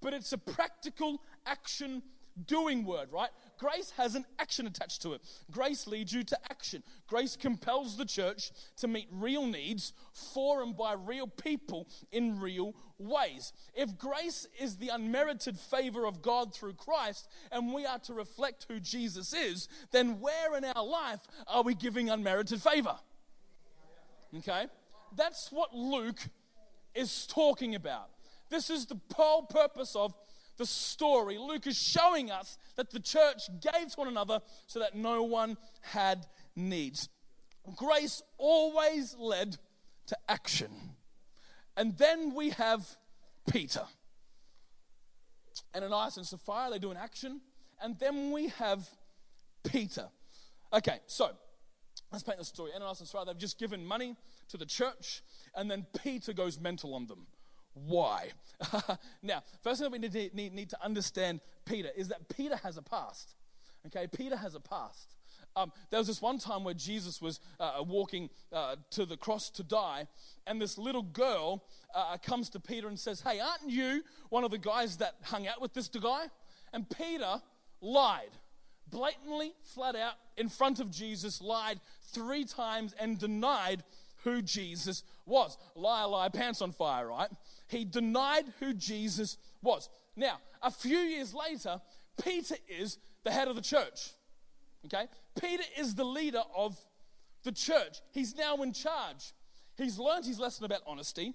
but 0.00 0.12
it's 0.12 0.32
a 0.32 0.38
practical 0.38 1.20
action 1.46 2.02
doing 2.47 2.84
word, 2.84 3.08
right? 3.12 3.30
Grace 3.58 3.92
has 3.97 4.14
an 4.14 4.25
action 4.38 4.66
attached 4.66 5.02
to 5.02 5.14
it. 5.14 5.23
Grace 5.50 5.86
leads 5.86 6.12
you 6.12 6.23
to 6.25 6.38
action. 6.50 6.82
Grace 7.06 7.36
compels 7.36 7.97
the 7.97 8.04
church 8.04 8.50
to 8.76 8.88
meet 8.88 9.08
real 9.10 9.47
needs 9.47 9.92
for 10.12 10.62
and 10.62 10.76
by 10.76 10.92
real 10.92 11.26
people 11.26 11.88
in 12.12 12.38
real 12.38 12.75
ways. 12.99 13.52
If 13.75 13.97
grace 13.97 14.47
is 14.58 14.76
the 14.76 14.88
unmerited 14.88 15.58
favor 15.58 16.06
of 16.06 16.23
God 16.23 16.54
through 16.54 16.75
Christ 16.75 17.28
and 17.50 17.73
we 17.73 17.86
are 17.86 17.99
to 18.00 18.14
reflect 18.14 18.66
who 18.69 18.80
Jesus 18.80 19.32
is, 19.32 19.69
then 19.90 20.21
where 20.21 20.56
in 20.56 20.64
our 20.64 20.84
life 20.84 21.21
are 21.47 21.62
we 21.62 21.75
giving 21.75 22.10
unmerited 22.10 22.60
favor? 22.62 22.97
Okay? 24.38 24.66
That's 25.14 25.50
what 25.50 25.75
Luke 25.75 26.21
is 26.95 27.26
talking 27.26 27.75
about. 27.75 28.10
This 28.49 28.71
is 28.71 28.86
the 28.86 29.00
whole 29.14 29.42
purpose 29.42 29.97
of 29.97 30.14
the 30.56 30.66
story, 30.66 31.38
Luke 31.38 31.66
is 31.66 31.76
showing 31.76 32.30
us 32.30 32.58
that 32.76 32.90
the 32.90 33.00
church 33.00 33.49
gave 33.60 33.92
to 33.92 33.97
one 33.97 34.08
another 34.08 34.40
so 34.66 34.78
that 34.80 34.95
no 34.95 35.23
one 35.23 35.56
had 35.80 36.26
needs. 36.54 37.08
Grace 37.75 38.23
always 38.38 39.16
led 39.19 39.56
to 40.06 40.16
action. 40.28 40.71
And 41.76 41.97
then 41.99 42.34
we 42.34 42.50
have 42.50 42.86
Peter. 43.50 43.82
Ananias 45.75 46.16
and 46.16 46.26
Sapphira, 46.26 46.71
they 46.71 46.78
do 46.78 46.90
an 46.90 46.97
action. 46.97 47.40
And 47.82 47.99
then 47.99 48.30
we 48.30 48.49
have 48.49 48.88
Peter. 49.64 50.08
Okay, 50.73 51.00
so 51.06 51.30
let's 52.12 52.25
paint 52.25 52.38
the 52.38 52.45
story. 52.45 52.71
Ananias 52.75 53.00
and 53.00 53.08
Sapphira, 53.08 53.26
they've 53.26 53.38
just 53.38 53.58
given 53.58 53.84
money 53.84 54.16
to 54.49 54.56
the 54.56 54.66
church, 54.66 55.23
and 55.54 55.71
then 55.71 55.86
Peter 56.02 56.32
goes 56.32 56.60
mental 56.60 56.95
on 56.95 57.06
them 57.06 57.26
why. 57.84 58.30
now, 59.23 59.43
first 59.62 59.80
thing 59.80 59.91
that 59.91 59.93
we 59.93 59.99
need 59.99 60.12
to, 60.12 60.36
need, 60.36 60.54
need 60.54 60.71
to 60.71 60.84
understand 60.84 61.41
Peter 61.65 61.91
is 61.97 62.08
that 62.08 62.28
Peter 62.28 62.56
has 62.56 62.76
a 62.76 62.82
past. 62.82 63.34
Okay, 63.86 64.06
Peter 64.06 64.36
has 64.36 64.54
a 64.54 64.60
past. 64.60 65.17
Um, 65.54 65.73
there 65.91 65.99
was 65.99 66.06
this 66.06 66.21
one 66.21 66.39
time 66.39 66.65
where 66.65 66.75
Jesus 66.75 67.23
was 67.23 67.41
uh, 67.58 67.82
walking 67.86 68.28
uh, 68.52 68.76
to 68.91 69.06
the 69.06 69.17
cross 69.17 69.49
to 69.50 69.62
die, 69.62 70.06
and 70.47 70.60
this 70.60 70.76
little 70.76 71.02
girl 71.02 71.65
uh, 71.95 72.17
comes 72.19 72.50
to 72.50 72.60
Peter 72.60 72.89
and 72.89 72.99
says, 72.99 73.23
Hey, 73.23 73.41
aren't 73.41 73.71
you 73.71 74.02
one 74.28 74.45
of 74.45 74.50
the 74.50 74.58
guys 74.58 74.99
that 74.99 75.15
hung 75.23 75.47
out 75.47 75.60
with 75.60 75.73
this 75.73 75.89
guy? 75.89 76.26
And 76.75 76.89
Peter 76.91 77.41
lied, 77.80 78.30
blatantly, 78.91 79.54
flat 79.62 79.97
out, 79.97 80.15
in 80.36 80.50
front 80.50 80.78
of 80.78 80.91
Jesus, 80.91 81.41
lied 81.41 81.80
three 82.12 82.45
times 82.45 82.95
and 82.99 83.19
denied 83.19 83.82
who 84.25 84.43
Jesus 84.43 85.04
was. 85.25 85.56
Lie, 85.75 86.04
lie, 86.04 86.28
pants 86.28 86.60
on 86.60 86.73
fire, 86.73 87.06
right? 87.06 87.30
He 87.68 87.84
denied 87.84 88.44
who 88.60 88.72
Jesus 88.72 89.38
was. 89.62 89.88
Now, 90.16 90.38
a 90.62 90.70
few 90.70 90.98
years 90.98 91.34
later, 91.34 91.80
Peter 92.22 92.56
is 92.68 92.98
the 93.24 93.30
head 93.30 93.48
of 93.48 93.56
the 93.56 93.62
church. 93.62 94.12
Okay? 94.86 95.06
Peter 95.40 95.64
is 95.76 95.94
the 95.94 96.04
leader 96.04 96.42
of 96.54 96.76
the 97.44 97.52
church. 97.52 97.98
He's 98.12 98.36
now 98.36 98.56
in 98.62 98.72
charge. 98.72 99.32
He's 99.76 99.98
learned 99.98 100.24
his 100.24 100.38
lesson 100.38 100.64
about 100.64 100.80
honesty. 100.86 101.34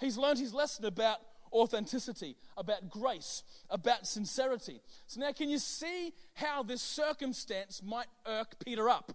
He's 0.00 0.16
learned 0.16 0.38
his 0.38 0.54
lesson 0.54 0.84
about 0.86 1.18
authenticity, 1.52 2.36
about 2.56 2.88
grace, 2.88 3.42
about 3.70 4.06
sincerity. 4.06 4.80
So 5.06 5.20
now, 5.20 5.32
can 5.32 5.48
you 5.48 5.58
see 5.58 6.12
how 6.34 6.62
this 6.62 6.82
circumstance 6.82 7.82
might 7.84 8.08
irk 8.26 8.56
Peter 8.64 8.88
up? 8.88 9.12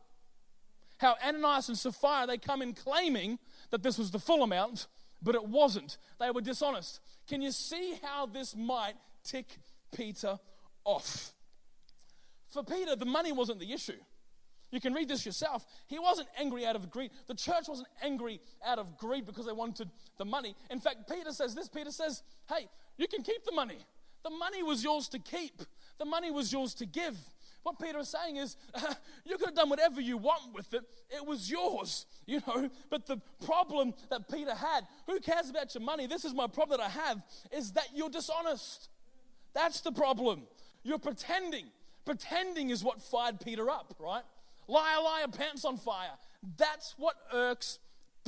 How 0.97 1.15
Ananias 1.25 1.69
and 1.69 1.77
Sapphira, 1.77 2.27
they 2.27 2.37
come 2.37 2.61
in 2.61 2.73
claiming 2.73 3.39
that 3.71 3.83
this 3.83 3.97
was 3.97 4.11
the 4.11 4.19
full 4.19 4.43
amount, 4.43 4.87
but 5.21 5.36
it 5.36 5.45
wasn't. 5.45 5.97
They 6.19 6.32
were 6.32 6.41
dishonest. 6.41 6.99
Can 7.27 7.41
you 7.41 7.51
see 7.51 7.99
how 8.03 8.25
this 8.25 8.55
might 8.55 8.93
tick 9.23 9.60
Peter 9.95 10.39
off? 10.86 11.34
For 12.49 12.63
Peter, 12.63 12.95
the 12.95 13.05
money 13.05 13.32
wasn't 13.32 13.60
the 13.60 13.71
issue. 13.71 13.99
You 14.71 14.79
can 14.79 14.93
read 14.93 15.08
this 15.08 15.25
yourself. 15.25 15.65
He 15.88 15.97
wasn't 15.97 16.27
angry 16.38 16.65
out 16.65 16.75
of 16.75 16.91
greed. 16.91 17.12
The 17.27 17.34
church 17.34 17.67
wasn't 17.67 17.88
angry 18.03 18.39
out 18.63 18.77
of 18.77 18.97
greed 18.97 19.25
because 19.25 19.45
they 19.45 19.51
wanted 19.51 19.89
the 20.17 20.25
money. 20.25 20.55
In 20.69 20.79
fact, 20.79 21.10
Peter 21.10 21.32
says 21.32 21.55
this 21.55 21.67
Peter 21.67 21.91
says, 21.91 22.21
Hey, 22.47 22.67
you 22.97 23.08
can 23.08 23.23
keep 23.23 23.43
the 23.45 23.51
money. 23.51 23.79
The 24.23 24.29
money 24.29 24.63
was 24.63 24.84
yours 24.84 25.08
to 25.10 25.19
keep, 25.19 25.62
the 25.97 26.05
money 26.05 26.29
was 26.29 26.51
yours 26.51 26.73
to 26.75 26.86
give. 26.86 27.17
What 27.63 27.79
Peter 27.79 27.99
is 27.99 28.09
saying 28.09 28.37
is, 28.37 28.55
uh, 28.73 28.93
you 29.25 29.37
could 29.37 29.47
have 29.47 29.55
done 29.55 29.69
whatever 29.69 30.01
you 30.01 30.17
want 30.17 30.53
with 30.53 30.73
it. 30.73 30.83
It 31.09 31.25
was 31.25 31.49
yours, 31.49 32.05
you 32.25 32.41
know. 32.47 32.69
But 32.89 33.05
the 33.05 33.17
problem 33.45 33.93
that 34.09 34.29
Peter 34.29 34.55
had, 34.55 34.81
who 35.07 35.19
cares 35.19 35.49
about 35.49 35.73
your 35.73 35.83
money? 35.83 36.07
This 36.07 36.25
is 36.25 36.33
my 36.33 36.47
problem 36.47 36.79
that 36.79 36.85
I 36.85 36.89
have, 36.89 37.21
is 37.51 37.73
that 37.73 37.89
you're 37.93 38.09
dishonest. 38.09 38.89
That's 39.53 39.81
the 39.81 39.91
problem. 39.91 40.43
You're 40.83 40.99
pretending. 40.99 41.65
Pretending 42.05 42.69
is 42.69 42.83
what 42.83 43.01
fired 43.01 43.39
Peter 43.39 43.69
up, 43.69 43.95
right? 43.99 44.23
Liar, 44.67 45.01
liar, 45.03 45.27
pants 45.27 45.65
on 45.65 45.77
fire. 45.77 46.11
That's 46.57 46.95
what 46.97 47.15
irks 47.33 47.79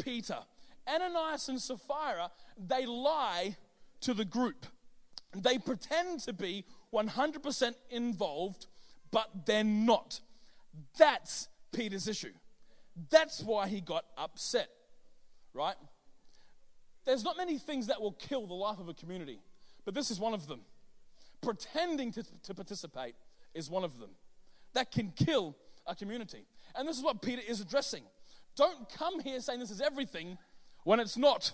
Peter. 0.03 0.39
Ananias 0.87 1.47
and 1.49 1.61
Sapphira, 1.61 2.31
they 2.57 2.85
lie 2.85 3.55
to 4.01 4.13
the 4.13 4.25
group. 4.25 4.65
They 5.35 5.57
pretend 5.57 6.21
to 6.21 6.33
be 6.33 6.65
100% 6.93 7.73
involved 7.89 8.65
but 9.11 9.45
they're 9.45 9.63
not. 9.63 10.19
That's 10.97 11.47
Peter's 11.71 12.07
issue. 12.07 12.31
That's 13.09 13.41
why 13.41 13.67
he 13.67 13.81
got 13.81 14.05
upset, 14.17 14.69
right? 15.53 15.75
There's 17.05 17.23
not 17.23 17.37
many 17.37 17.57
things 17.57 17.87
that 17.87 18.01
will 18.01 18.13
kill 18.13 18.47
the 18.47 18.53
life 18.53 18.79
of 18.79 18.89
a 18.89 18.93
community, 18.93 19.39
but 19.85 19.93
this 19.93 20.11
is 20.11 20.19
one 20.19 20.33
of 20.33 20.47
them. 20.47 20.61
Pretending 21.41 22.11
to, 22.11 22.23
to 22.43 22.53
participate 22.53 23.15
is 23.53 23.69
one 23.69 23.83
of 23.83 23.99
them. 23.99 24.11
That 24.73 24.91
can 24.91 25.11
kill 25.15 25.55
a 25.87 25.95
community. 25.95 26.45
And 26.75 26.87
this 26.87 26.97
is 26.97 27.03
what 27.03 27.21
Peter 27.21 27.41
is 27.45 27.59
addressing. 27.59 28.03
Don't 28.55 28.89
come 28.89 29.19
here 29.19 29.39
saying 29.39 29.59
this 29.59 29.71
is 29.71 29.81
everything 29.81 30.37
when 30.83 30.99
it's 30.99 31.17
not. 31.17 31.51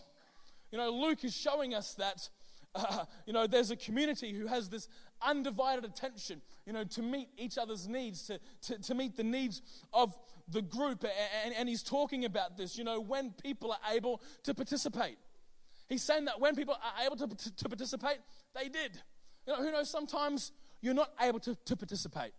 You 0.71 0.77
know, 0.77 0.89
Luke 0.91 1.23
is 1.23 1.35
showing 1.35 1.73
us 1.73 1.93
that, 1.95 2.29
uh, 2.75 3.05
you 3.25 3.33
know, 3.33 3.47
there's 3.47 3.71
a 3.71 3.75
community 3.75 4.33
who 4.33 4.47
has 4.47 4.69
this 4.69 4.89
undivided 5.21 5.85
attention, 5.85 6.41
you 6.65 6.73
know, 6.73 6.83
to 6.83 7.01
meet 7.01 7.29
each 7.37 7.57
other's 7.57 7.87
needs, 7.87 8.27
to, 8.27 8.39
to, 8.61 8.81
to 8.81 8.95
meet 8.95 9.15
the 9.15 9.23
needs 9.23 9.61
of 9.93 10.17
the 10.47 10.61
group. 10.61 11.05
And, 11.45 11.53
and 11.53 11.69
he's 11.69 11.83
talking 11.83 12.25
about 12.25 12.57
this, 12.57 12.77
you 12.77 12.83
know, 12.83 12.99
when 12.99 13.31
people 13.43 13.71
are 13.71 13.93
able 13.93 14.21
to 14.43 14.53
participate. 14.53 15.17
He's 15.89 16.03
saying 16.03 16.25
that 16.25 16.39
when 16.39 16.55
people 16.55 16.73
are 16.75 17.05
able 17.05 17.15
to, 17.17 17.27
to, 17.27 17.55
to 17.55 17.69
participate, 17.69 18.17
they 18.53 18.69
did. 18.69 19.01
You 19.45 19.53
know, 19.53 19.63
who 19.63 19.71
knows, 19.71 19.89
sometimes 19.89 20.51
you're 20.81 20.93
not 20.93 21.11
able 21.21 21.39
to, 21.39 21.55
to 21.55 21.75
participate. 21.75 22.33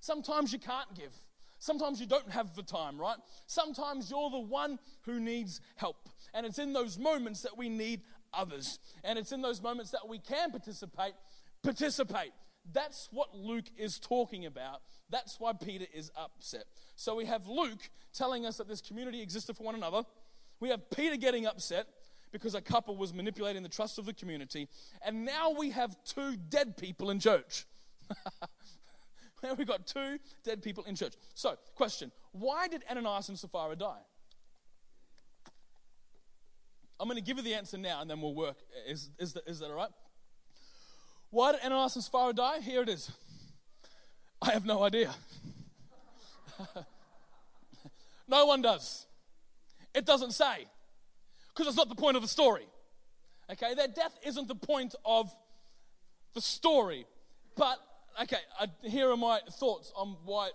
Sometimes 0.00 0.52
you 0.52 0.58
can't 0.58 0.94
give. 0.94 1.12
Sometimes 1.58 1.98
you 1.98 2.06
don't 2.06 2.30
have 2.30 2.54
the 2.54 2.62
time, 2.62 2.98
right? 2.98 3.16
Sometimes 3.46 4.10
you're 4.10 4.30
the 4.30 4.38
one 4.38 4.78
who 5.02 5.18
needs 5.18 5.60
help. 5.76 6.08
And 6.34 6.44
it's 6.44 6.58
in 6.58 6.72
those 6.72 6.98
moments 6.98 7.40
that 7.42 7.56
we 7.56 7.68
need 7.68 8.02
others. 8.34 8.78
And 9.02 9.18
it's 9.18 9.32
in 9.32 9.40
those 9.40 9.62
moments 9.62 9.90
that 9.92 10.06
we 10.06 10.18
can 10.18 10.50
participate, 10.50 11.14
participate. 11.64 12.32
That's 12.72 13.08
what 13.12 13.34
Luke 13.34 13.66
is 13.76 13.98
talking 13.98 14.46
about. 14.46 14.82
That's 15.10 15.38
why 15.38 15.52
Peter 15.52 15.86
is 15.92 16.10
upset. 16.16 16.64
So 16.96 17.14
we 17.16 17.26
have 17.26 17.46
Luke 17.46 17.90
telling 18.12 18.46
us 18.46 18.56
that 18.56 18.68
this 18.68 18.80
community 18.80 19.20
existed 19.20 19.56
for 19.56 19.64
one 19.64 19.74
another. 19.74 20.02
We 20.60 20.70
have 20.70 20.88
Peter 20.90 21.16
getting 21.16 21.46
upset 21.46 21.86
because 22.32 22.54
a 22.54 22.60
couple 22.60 22.96
was 22.96 23.12
manipulating 23.12 23.62
the 23.62 23.68
trust 23.68 23.98
of 23.98 24.06
the 24.06 24.12
community. 24.12 24.68
And 25.04 25.24
now 25.24 25.50
we 25.50 25.70
have 25.70 25.96
two 26.04 26.36
dead 26.36 26.76
people 26.76 27.10
in 27.10 27.20
church. 27.20 27.66
now 29.42 29.54
we've 29.54 29.66
got 29.66 29.86
two 29.86 30.18
dead 30.42 30.62
people 30.62 30.84
in 30.84 30.96
church. 30.96 31.14
So, 31.34 31.56
question 31.74 32.10
why 32.32 32.66
did 32.66 32.82
Ananias 32.90 33.28
and 33.28 33.38
Sapphira 33.38 33.76
die? 33.76 34.00
I'm 36.98 37.08
going 37.08 37.16
to 37.16 37.24
give 37.24 37.36
you 37.36 37.42
the 37.42 37.54
answer 37.54 37.76
now 37.76 38.00
and 38.00 38.10
then 38.10 38.20
we'll 38.20 38.34
work. 38.34 38.56
Is, 38.88 39.10
is, 39.18 39.32
that, 39.34 39.44
is 39.46 39.58
that 39.58 39.70
all 39.70 39.76
right? 39.76 39.90
Why 41.34 41.50
did 41.50 41.62
Ananias 41.62 41.96
and 41.96 42.04
Sapphira 42.04 42.32
die? 42.32 42.60
Here 42.60 42.82
it 42.82 42.88
is. 42.88 43.10
I 44.40 44.52
have 44.52 44.64
no 44.64 44.84
idea. 44.84 45.12
no 48.28 48.46
one 48.46 48.62
does. 48.62 49.06
It 49.96 50.06
doesn't 50.06 50.30
say 50.30 50.66
because 51.48 51.66
it's 51.66 51.76
not 51.76 51.88
the 51.88 51.96
point 51.96 52.14
of 52.14 52.22
the 52.22 52.28
story. 52.28 52.66
Okay, 53.50 53.74
their 53.74 53.88
death 53.88 54.16
isn't 54.24 54.46
the 54.46 54.54
point 54.54 54.94
of 55.04 55.34
the 56.34 56.40
story. 56.40 57.04
But, 57.56 57.78
okay, 58.22 58.38
I, 58.60 58.68
here 58.84 59.10
are 59.10 59.16
my 59.16 59.40
thoughts 59.58 59.92
on 59.96 60.16
why 60.24 60.50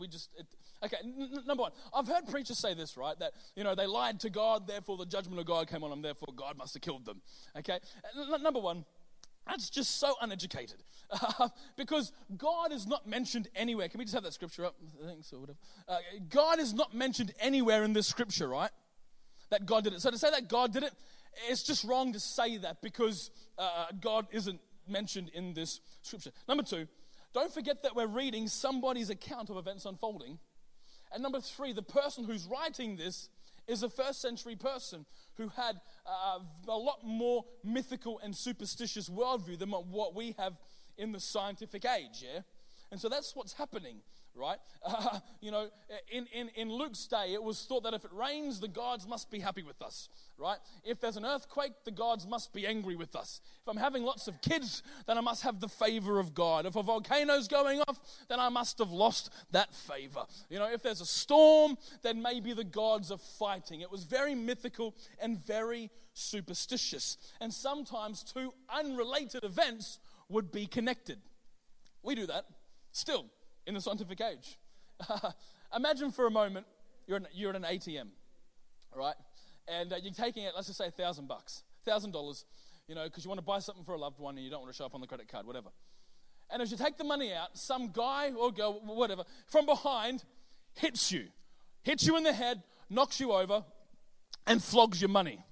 we 0.00 0.08
just. 0.08 0.30
It, 0.36 0.46
okay, 0.84 0.96
n- 1.04 1.30
number 1.46 1.62
one, 1.62 1.72
I've 1.94 2.08
heard 2.08 2.26
preachers 2.26 2.58
say 2.58 2.74
this, 2.74 2.96
right? 2.96 3.16
That, 3.20 3.34
you 3.54 3.62
know, 3.62 3.76
they 3.76 3.86
lied 3.86 4.18
to 4.20 4.30
God, 4.30 4.66
therefore 4.66 4.96
the 4.96 5.06
judgment 5.06 5.38
of 5.38 5.46
God 5.46 5.68
came 5.68 5.84
on 5.84 5.90
them, 5.90 6.02
therefore 6.02 6.34
God 6.34 6.58
must 6.58 6.74
have 6.74 6.82
killed 6.82 7.04
them. 7.04 7.22
Okay, 7.56 7.78
n- 8.18 8.42
number 8.42 8.60
one, 8.60 8.84
that's 9.46 9.70
just 9.70 10.00
so 10.00 10.14
uneducated. 10.20 10.82
Uh, 11.10 11.48
because 11.76 12.12
God 12.36 12.72
is 12.72 12.86
not 12.86 13.06
mentioned 13.06 13.48
anywhere. 13.54 13.88
Can 13.88 13.98
we 13.98 14.04
just 14.04 14.14
have 14.14 14.24
that 14.24 14.32
scripture 14.32 14.64
up? 14.64 14.74
Thanks, 15.04 15.32
or 15.32 15.40
whatever. 15.40 15.58
Uh, 15.88 15.98
God 16.28 16.58
is 16.58 16.74
not 16.74 16.94
mentioned 16.94 17.32
anywhere 17.38 17.84
in 17.84 17.92
this 17.92 18.06
scripture, 18.06 18.48
right? 18.48 18.70
that 19.50 19.66
God 19.66 19.84
did 19.84 19.92
it. 19.92 20.00
So 20.00 20.10
to 20.10 20.18
say 20.18 20.30
that 20.30 20.48
God 20.48 20.72
did 20.72 20.82
it, 20.82 20.92
it's 21.48 21.62
just 21.62 21.84
wrong 21.84 22.12
to 22.12 22.20
say 22.20 22.56
that 22.58 22.82
because 22.82 23.30
uh, 23.58 23.86
God 24.00 24.26
isn't 24.32 24.60
mentioned 24.88 25.30
in 25.34 25.54
this 25.54 25.80
scripture. 26.02 26.30
Number 26.48 26.62
two, 26.62 26.86
don't 27.34 27.52
forget 27.52 27.82
that 27.82 27.94
we're 27.94 28.06
reading 28.06 28.48
somebody's 28.48 29.10
account 29.10 29.50
of 29.50 29.56
events 29.56 29.84
unfolding. 29.84 30.38
And 31.12 31.22
number 31.22 31.40
three, 31.40 31.72
the 31.72 31.82
person 31.82 32.24
who's 32.24 32.46
writing 32.46 32.96
this 32.96 33.28
is 33.66 33.82
a 33.82 33.88
first 33.88 34.20
century 34.20 34.56
person 34.56 35.06
who 35.36 35.48
had 35.48 35.76
uh, 36.06 36.38
a 36.68 36.76
lot 36.76 37.00
more 37.04 37.44
mythical 37.64 38.20
and 38.22 38.34
superstitious 38.34 39.08
worldview 39.08 39.58
than 39.58 39.70
what 39.70 40.14
we 40.14 40.34
have 40.38 40.54
in 40.96 41.12
the 41.12 41.20
scientific 41.20 41.84
age, 41.84 42.22
yeah? 42.22 42.40
And 42.90 43.00
so 43.00 43.08
that's 43.08 43.34
what's 43.34 43.54
happening 43.54 44.00
right? 44.36 44.58
Uh, 44.84 45.18
you 45.40 45.50
know, 45.50 45.68
in, 46.10 46.26
in, 46.32 46.50
in 46.54 46.70
Luke's 46.70 47.06
day, 47.06 47.32
it 47.32 47.42
was 47.42 47.62
thought 47.62 47.82
that 47.84 47.94
if 47.94 48.04
it 48.04 48.12
rains, 48.12 48.60
the 48.60 48.68
gods 48.68 49.06
must 49.06 49.30
be 49.30 49.40
happy 49.40 49.62
with 49.62 49.80
us, 49.82 50.08
right? 50.38 50.58
If 50.84 51.00
there's 51.00 51.16
an 51.16 51.24
earthquake, 51.24 51.72
the 51.84 51.90
gods 51.90 52.26
must 52.26 52.52
be 52.52 52.66
angry 52.66 52.96
with 52.96 53.16
us. 53.16 53.40
If 53.62 53.68
I'm 53.68 53.76
having 53.76 54.04
lots 54.04 54.28
of 54.28 54.40
kids, 54.40 54.82
then 55.06 55.18
I 55.18 55.20
must 55.20 55.42
have 55.42 55.60
the 55.60 55.68
favor 55.68 56.18
of 56.18 56.34
God. 56.34 56.66
If 56.66 56.76
a 56.76 56.82
volcano's 56.82 57.48
going 57.48 57.80
off, 57.88 57.98
then 58.28 58.38
I 58.38 58.48
must 58.48 58.78
have 58.78 58.90
lost 58.90 59.30
that 59.50 59.74
favor. 59.74 60.24
You 60.50 60.58
know, 60.58 60.70
if 60.70 60.82
there's 60.82 61.00
a 61.00 61.06
storm, 61.06 61.76
then 62.02 62.22
maybe 62.22 62.52
the 62.52 62.64
gods 62.64 63.10
are 63.10 63.18
fighting. 63.18 63.80
It 63.80 63.90
was 63.90 64.04
very 64.04 64.34
mythical 64.34 64.94
and 65.20 65.38
very 65.44 65.90
superstitious. 66.12 67.16
And 67.40 67.52
sometimes 67.52 68.22
two 68.22 68.52
unrelated 68.68 69.44
events 69.44 69.98
would 70.28 70.50
be 70.50 70.66
connected. 70.66 71.18
We 72.02 72.14
do 72.14 72.26
that 72.26 72.46
still 72.96 73.26
in 73.66 73.74
the 73.74 73.80
scientific 73.80 74.20
age. 74.20 74.58
Imagine 75.76 76.10
for 76.10 76.26
a 76.26 76.30
moment 76.30 76.66
you're, 77.06 77.18
in, 77.18 77.26
you're 77.32 77.50
at 77.50 77.56
an 77.56 77.62
ATM, 77.62 78.08
right? 78.94 79.14
And 79.68 79.92
uh, 79.92 79.96
you're 80.02 80.12
taking 80.12 80.44
it, 80.44 80.52
let's 80.54 80.68
just 80.68 80.78
say, 80.78 80.86
a 80.86 80.90
thousand 80.90 81.28
bucks, 81.28 81.62
thousand 81.84 82.12
dollars, 82.12 82.44
you 82.88 82.94
know, 82.94 83.04
because 83.04 83.24
you 83.24 83.28
want 83.28 83.38
to 83.38 83.44
buy 83.44 83.58
something 83.58 83.84
for 83.84 83.94
a 83.94 83.98
loved 83.98 84.18
one 84.18 84.36
and 84.36 84.44
you 84.44 84.50
don't 84.50 84.60
want 84.60 84.72
to 84.72 84.76
show 84.76 84.86
up 84.86 84.94
on 84.94 85.00
the 85.00 85.06
credit 85.06 85.28
card, 85.28 85.46
whatever. 85.46 85.70
And 86.50 86.62
as 86.62 86.70
you 86.70 86.76
take 86.76 86.96
the 86.96 87.04
money 87.04 87.32
out, 87.32 87.56
some 87.58 87.90
guy 87.90 88.30
or 88.30 88.52
girl, 88.52 88.80
whatever, 88.84 89.24
from 89.46 89.66
behind 89.66 90.22
hits 90.74 91.10
you, 91.10 91.26
hits 91.82 92.06
you 92.06 92.16
in 92.16 92.22
the 92.22 92.32
head, 92.32 92.62
knocks 92.88 93.18
you 93.18 93.32
over, 93.32 93.64
and 94.46 94.62
flogs 94.62 95.00
your 95.00 95.08
money. 95.08 95.44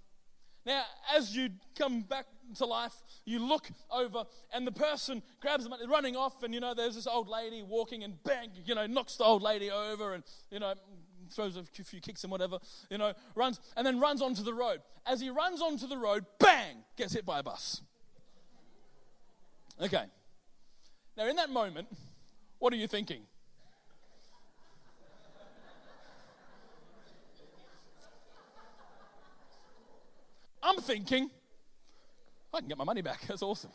Now, 0.66 0.84
as 1.14 1.36
you 1.36 1.50
come 1.78 2.00
back 2.02 2.26
to 2.56 2.64
life, 2.64 2.94
you 3.24 3.38
look 3.38 3.68
over 3.90 4.24
and 4.52 4.66
the 4.66 4.72
person 4.72 5.22
grabs 5.40 5.64
the 5.64 5.70
money, 5.70 5.86
running 5.86 6.16
off, 6.16 6.42
and 6.42 6.54
you 6.54 6.60
know, 6.60 6.74
there's 6.74 6.94
this 6.94 7.06
old 7.06 7.28
lady 7.28 7.62
walking 7.62 8.02
and 8.02 8.22
bang, 8.24 8.50
you 8.64 8.74
know, 8.74 8.86
knocks 8.86 9.16
the 9.16 9.24
old 9.24 9.42
lady 9.42 9.70
over 9.70 10.14
and, 10.14 10.24
you 10.50 10.58
know, 10.58 10.74
throws 11.30 11.56
a 11.56 11.64
few 11.64 12.00
kicks 12.00 12.22
and 12.24 12.30
whatever, 12.30 12.58
you 12.90 12.98
know, 12.98 13.12
runs, 13.34 13.60
and 13.76 13.86
then 13.86 14.00
runs 14.00 14.22
onto 14.22 14.42
the 14.42 14.54
road. 14.54 14.80
As 15.06 15.20
he 15.20 15.30
runs 15.30 15.60
onto 15.60 15.86
the 15.86 15.98
road, 15.98 16.24
bang, 16.38 16.84
gets 16.96 17.12
hit 17.12 17.26
by 17.26 17.40
a 17.40 17.42
bus. 17.42 17.82
Okay. 19.82 20.04
Now, 21.16 21.28
in 21.28 21.36
that 21.36 21.50
moment, 21.50 21.88
what 22.58 22.72
are 22.72 22.76
you 22.76 22.86
thinking? 22.86 23.22
I'm 30.64 30.78
thinking, 30.78 31.30
I 32.52 32.60
can 32.60 32.68
get 32.68 32.78
my 32.78 32.84
money 32.84 33.02
back. 33.02 33.20
That's 33.28 33.42
awesome. 33.42 33.70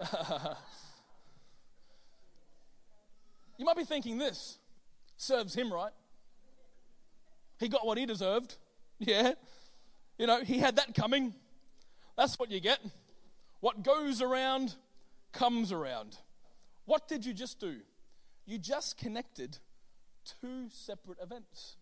you 3.58 3.64
might 3.64 3.76
be 3.76 3.84
thinking 3.84 4.18
this 4.18 4.58
serves 5.16 5.54
him 5.54 5.72
right. 5.72 5.92
He 7.58 7.68
got 7.68 7.86
what 7.86 7.98
he 7.98 8.06
deserved. 8.06 8.56
Yeah. 9.02 9.32
You 10.18 10.26
know, 10.26 10.42
he 10.42 10.58
had 10.58 10.76
that 10.76 10.94
coming. 10.94 11.32
That's 12.18 12.38
what 12.38 12.50
you 12.50 12.60
get. 12.60 12.80
What 13.60 13.82
goes 13.82 14.20
around 14.20 14.76
comes 15.32 15.72
around. 15.72 16.18
What 16.84 17.08
did 17.08 17.24
you 17.24 17.32
just 17.32 17.58
do? 17.58 17.76
You 18.44 18.58
just 18.58 18.98
connected 18.98 19.56
two 20.42 20.68
separate 20.68 21.16
events. 21.22 21.76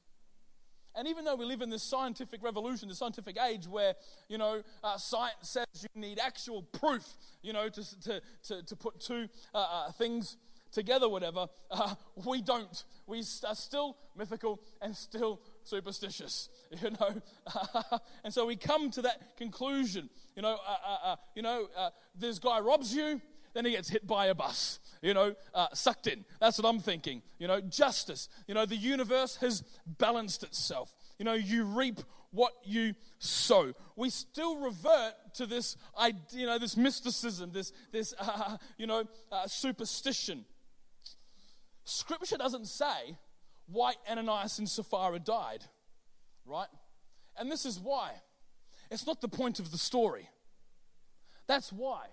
And 0.99 1.07
even 1.07 1.25
though 1.25 1.37
we 1.37 1.45
live 1.45 1.63
in 1.63 1.71
this 1.71 1.85
scientific 1.85 2.43
revolution, 2.43 2.89
the 2.89 2.95
scientific 2.97 3.39
age 3.41 3.69
where, 3.69 3.95
you 4.29 4.37
know, 4.37 4.65
uh, 4.83 4.97
science 4.99 5.37
says 5.43 5.67
you 5.81 5.89
need 6.01 6.19
actual 6.19 6.63
proof, 6.63 7.07
you 7.41 7.53
know, 7.53 7.69
to, 7.69 8.01
to, 8.01 8.21
to, 8.49 8.63
to 8.65 8.77
put 8.77 8.99
two 8.99 9.29
uh, 9.55 9.59
uh, 9.59 9.93
things 9.93 10.37
together, 10.73 11.09
whatever, 11.09 11.47
uh, 11.71 11.95
we 12.27 12.43
don't. 12.43 12.85
We 13.07 13.21
are 13.47 13.55
still 13.55 13.97
mythical 14.17 14.61
and 14.83 14.95
still 14.97 15.41
superstitious, 15.63 16.49
you 16.83 16.91
know. 16.91 17.23
and 18.25 18.35
so 18.35 18.45
we 18.45 18.57
come 18.57 18.91
to 18.91 19.03
that 19.03 19.37
conclusion, 19.37 20.11
you 20.35 20.43
know, 20.43 20.59
uh, 20.67 20.97
uh, 21.05 21.17
you 21.37 21.43
know, 21.43 21.69
this 22.19 22.41
guy 22.41 22.59
robs 22.59 22.93
you, 22.93 23.23
then 23.59 23.65
he 23.65 23.73
gets 23.73 23.89
hit 23.89 24.07
by 24.07 24.27
a 24.27 24.37
bus, 24.37 24.79
you 25.03 25.13
know, 25.13 25.35
uh, 25.53 25.67
sucked 25.73 26.07
in. 26.07 26.25
That's 26.41 26.59
what 26.59 26.69
I'm 26.69 26.79
thinking. 26.79 27.23
You 27.41 27.49
know, 27.49 27.61
justice. 27.61 28.29
You 28.47 28.55
know, 28.55 28.65
the 28.65 28.77
universe 28.77 29.35
has 29.41 29.65
balanced 29.85 30.45
itself. 30.45 30.95
You 31.19 31.25
know, 31.25 31.33
you 31.33 31.65
reap 31.65 31.99
what 32.31 32.53
you 32.63 32.95
sow. 33.19 33.73
We 33.97 34.11
still 34.11 34.59
revert 34.59 35.15
to 35.35 35.47
this, 35.47 35.77
you 36.31 36.47
know, 36.47 36.61
this 36.61 36.77
mysticism, 36.77 37.51
this, 37.53 37.73
this, 37.91 38.15
uh, 38.21 38.59
you 38.77 38.87
know, 38.87 39.03
uh, 39.33 39.49
superstition. 39.49 40.45
Scripture 41.83 42.37
doesn't 42.37 42.69
say 42.69 43.19
why 43.67 43.95
Ananias 44.09 44.61
and 44.61 44.69
Sapphira 44.69 45.19
died, 45.19 45.65
right? 46.47 46.69
And 47.37 47.51
this 47.51 47.67
is 47.67 47.81
why. 47.81 48.13
It's 48.89 49.05
not 49.05 49.21
the 49.21 49.29
point 49.29 49.59
of 49.59 49.73
the 49.73 49.79
story. 49.79 50.29
That's 51.49 51.73
why. 51.73 52.07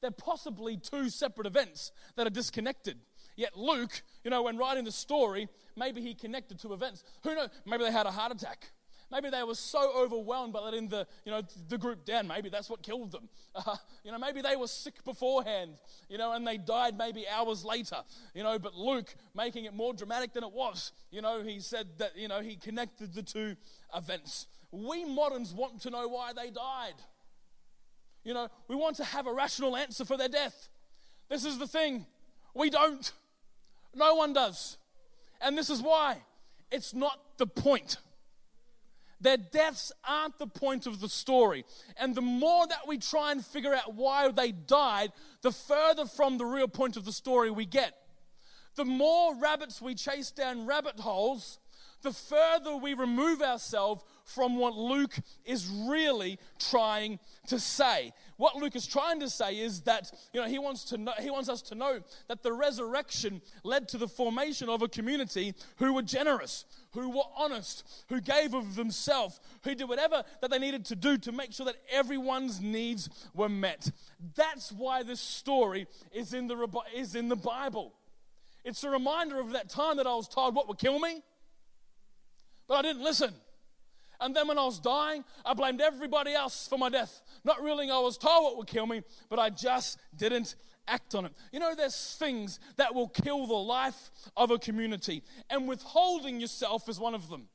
They're 0.00 0.10
possibly 0.10 0.76
two 0.76 1.10
separate 1.10 1.46
events 1.46 1.92
that 2.16 2.26
are 2.26 2.30
disconnected. 2.30 2.98
Yet 3.36 3.56
Luke, 3.56 4.02
you 4.24 4.30
know, 4.30 4.42
when 4.42 4.56
writing 4.56 4.84
the 4.84 4.92
story, 4.92 5.48
maybe 5.76 6.00
he 6.00 6.14
connected 6.14 6.58
two 6.58 6.72
events. 6.72 7.04
Who 7.22 7.34
knows? 7.34 7.48
Maybe 7.66 7.84
they 7.84 7.92
had 7.92 8.06
a 8.06 8.10
heart 8.10 8.32
attack. 8.32 8.70
Maybe 9.10 9.28
they 9.28 9.42
were 9.42 9.56
so 9.56 9.92
overwhelmed 9.96 10.52
by 10.52 10.60
letting 10.60 10.88
the, 10.88 11.06
you 11.24 11.32
know, 11.32 11.42
the 11.68 11.76
group 11.76 12.04
down. 12.04 12.28
Maybe 12.28 12.48
that's 12.48 12.70
what 12.70 12.82
killed 12.82 13.10
them. 13.10 13.28
Uh, 13.54 13.76
you 14.04 14.12
know, 14.12 14.18
maybe 14.18 14.40
they 14.40 14.54
were 14.54 14.68
sick 14.68 15.02
beforehand, 15.04 15.72
you 16.08 16.16
know, 16.16 16.32
and 16.32 16.46
they 16.46 16.56
died 16.56 16.96
maybe 16.96 17.26
hours 17.28 17.64
later. 17.64 17.96
You 18.34 18.44
know, 18.44 18.58
but 18.58 18.74
Luke, 18.74 19.12
making 19.34 19.64
it 19.64 19.74
more 19.74 19.92
dramatic 19.92 20.32
than 20.32 20.44
it 20.44 20.52
was, 20.52 20.92
you 21.10 21.22
know, 21.22 21.42
he 21.42 21.58
said 21.58 21.88
that, 21.98 22.16
you 22.16 22.28
know, 22.28 22.40
he 22.40 22.54
connected 22.54 23.12
the 23.12 23.22
two 23.22 23.56
events. 23.94 24.46
We 24.70 25.04
moderns 25.04 25.52
want 25.52 25.80
to 25.82 25.90
know 25.90 26.06
why 26.06 26.32
they 26.32 26.50
died. 26.50 26.94
You 28.24 28.34
know, 28.34 28.48
we 28.68 28.76
want 28.76 28.96
to 28.96 29.04
have 29.04 29.26
a 29.26 29.32
rational 29.32 29.76
answer 29.76 30.04
for 30.04 30.16
their 30.16 30.28
death. 30.28 30.68
This 31.28 31.44
is 31.44 31.58
the 31.58 31.66
thing. 31.66 32.06
We 32.54 32.70
don't. 32.70 33.10
No 33.94 34.14
one 34.14 34.32
does. 34.32 34.76
And 35.40 35.56
this 35.56 35.70
is 35.70 35.80
why. 35.80 36.18
It's 36.70 36.94
not 36.94 37.18
the 37.38 37.46
point. 37.46 37.96
Their 39.20 39.36
deaths 39.36 39.92
aren't 40.08 40.38
the 40.38 40.46
point 40.46 40.86
of 40.86 41.00
the 41.00 41.08
story. 41.08 41.64
And 41.98 42.14
the 42.14 42.22
more 42.22 42.66
that 42.66 42.88
we 42.88 42.98
try 42.98 43.32
and 43.32 43.44
figure 43.44 43.74
out 43.74 43.94
why 43.94 44.30
they 44.30 44.52
died, 44.52 45.12
the 45.42 45.52
further 45.52 46.06
from 46.06 46.38
the 46.38 46.46
real 46.46 46.68
point 46.68 46.96
of 46.96 47.04
the 47.04 47.12
story 47.12 47.50
we 47.50 47.66
get. 47.66 47.94
The 48.76 48.84
more 48.84 49.34
rabbits 49.34 49.82
we 49.82 49.94
chase 49.94 50.30
down 50.30 50.66
rabbit 50.66 51.00
holes, 51.00 51.58
the 52.02 52.12
further 52.12 52.76
we 52.76 52.94
remove 52.94 53.42
ourselves 53.42 54.04
from 54.24 54.56
what 54.56 54.74
Luke 54.74 55.18
is 55.44 55.66
really 55.66 56.38
trying 56.58 57.18
to 57.48 57.58
say. 57.58 58.12
What 58.36 58.56
Luke 58.56 58.76
is 58.76 58.86
trying 58.86 59.20
to 59.20 59.28
say 59.28 59.58
is 59.58 59.82
that 59.82 60.10
you 60.32 60.40
know 60.40 60.46
he 60.46 60.58
wants 60.58 60.84
to 60.84 60.98
know, 60.98 61.12
he 61.20 61.30
wants 61.30 61.48
us 61.48 61.62
to 61.62 61.74
know 61.74 62.00
that 62.28 62.42
the 62.42 62.52
resurrection 62.52 63.42
led 63.64 63.88
to 63.88 63.98
the 63.98 64.08
formation 64.08 64.68
of 64.68 64.82
a 64.82 64.88
community 64.88 65.54
who 65.76 65.92
were 65.92 66.02
generous, 66.02 66.64
who 66.92 67.10
were 67.10 67.22
honest, 67.36 68.04
who 68.08 68.20
gave 68.20 68.54
of 68.54 68.76
themselves, 68.76 69.40
who 69.64 69.74
did 69.74 69.88
whatever 69.88 70.22
that 70.40 70.50
they 70.50 70.58
needed 70.58 70.84
to 70.86 70.96
do 70.96 71.18
to 71.18 71.32
make 71.32 71.52
sure 71.52 71.66
that 71.66 71.76
everyone's 71.90 72.60
needs 72.60 73.08
were 73.34 73.48
met. 73.48 73.90
That's 74.36 74.72
why 74.72 75.02
this 75.02 75.20
story 75.20 75.86
is 76.12 76.32
in 76.32 76.46
the 76.46 76.68
is 76.94 77.14
in 77.14 77.28
the 77.28 77.36
Bible. 77.36 77.94
It's 78.64 78.84
a 78.84 78.90
reminder 78.90 79.40
of 79.40 79.52
that 79.52 79.68
time 79.68 79.96
that 79.96 80.06
I 80.06 80.14
was 80.14 80.28
told 80.28 80.54
what 80.54 80.68
would 80.68 80.78
kill 80.78 80.98
me, 80.98 81.22
but 82.70 82.76
I 82.76 82.82
didn't 82.82 83.02
listen. 83.02 83.34
And 84.20 84.36
then 84.36 84.46
when 84.46 84.56
I 84.56 84.64
was 84.64 84.78
dying, 84.78 85.24
I 85.44 85.54
blamed 85.54 85.80
everybody 85.80 86.34
else 86.34 86.68
for 86.68 86.78
my 86.78 86.88
death. 86.88 87.20
Not 87.42 87.60
realizing 87.60 87.90
I 87.90 87.98
was 87.98 88.16
told 88.16 88.44
what 88.44 88.56
would 88.58 88.68
kill 88.68 88.86
me, 88.86 89.02
but 89.28 89.40
I 89.40 89.50
just 89.50 89.98
didn't 90.16 90.54
act 90.86 91.16
on 91.16 91.24
it. 91.24 91.32
You 91.52 91.58
know, 91.58 91.74
there's 91.74 92.14
things 92.16 92.60
that 92.76 92.94
will 92.94 93.08
kill 93.08 93.48
the 93.48 93.54
life 93.54 94.12
of 94.36 94.52
a 94.52 94.58
community, 94.58 95.24
and 95.50 95.66
withholding 95.66 96.38
yourself 96.38 96.88
is 96.88 97.00
one 97.00 97.12
of 97.12 97.28
them. 97.28 97.48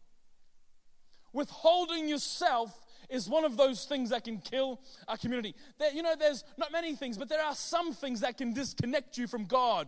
Withholding 1.32 2.10
yourself 2.10 2.86
is 3.10 3.30
one 3.30 3.46
of 3.46 3.56
those 3.56 3.86
things 3.86 4.10
that 4.10 4.26
can 4.26 4.40
kill 4.40 4.82
a 5.08 5.18
community. 5.18 5.56
There, 5.80 5.94
you 5.94 6.04
know, 6.04 6.16
there's 6.20 6.44
not 6.58 6.74
many 6.74 6.94
things, 6.94 7.18
but 7.18 7.30
there 7.30 7.42
are 7.42 7.56
some 7.56 7.94
things 7.94 8.20
that 8.20 8.38
can 8.38 8.52
disconnect 8.52 9.18
you 9.18 9.28
from 9.28 9.46
God. 9.46 9.88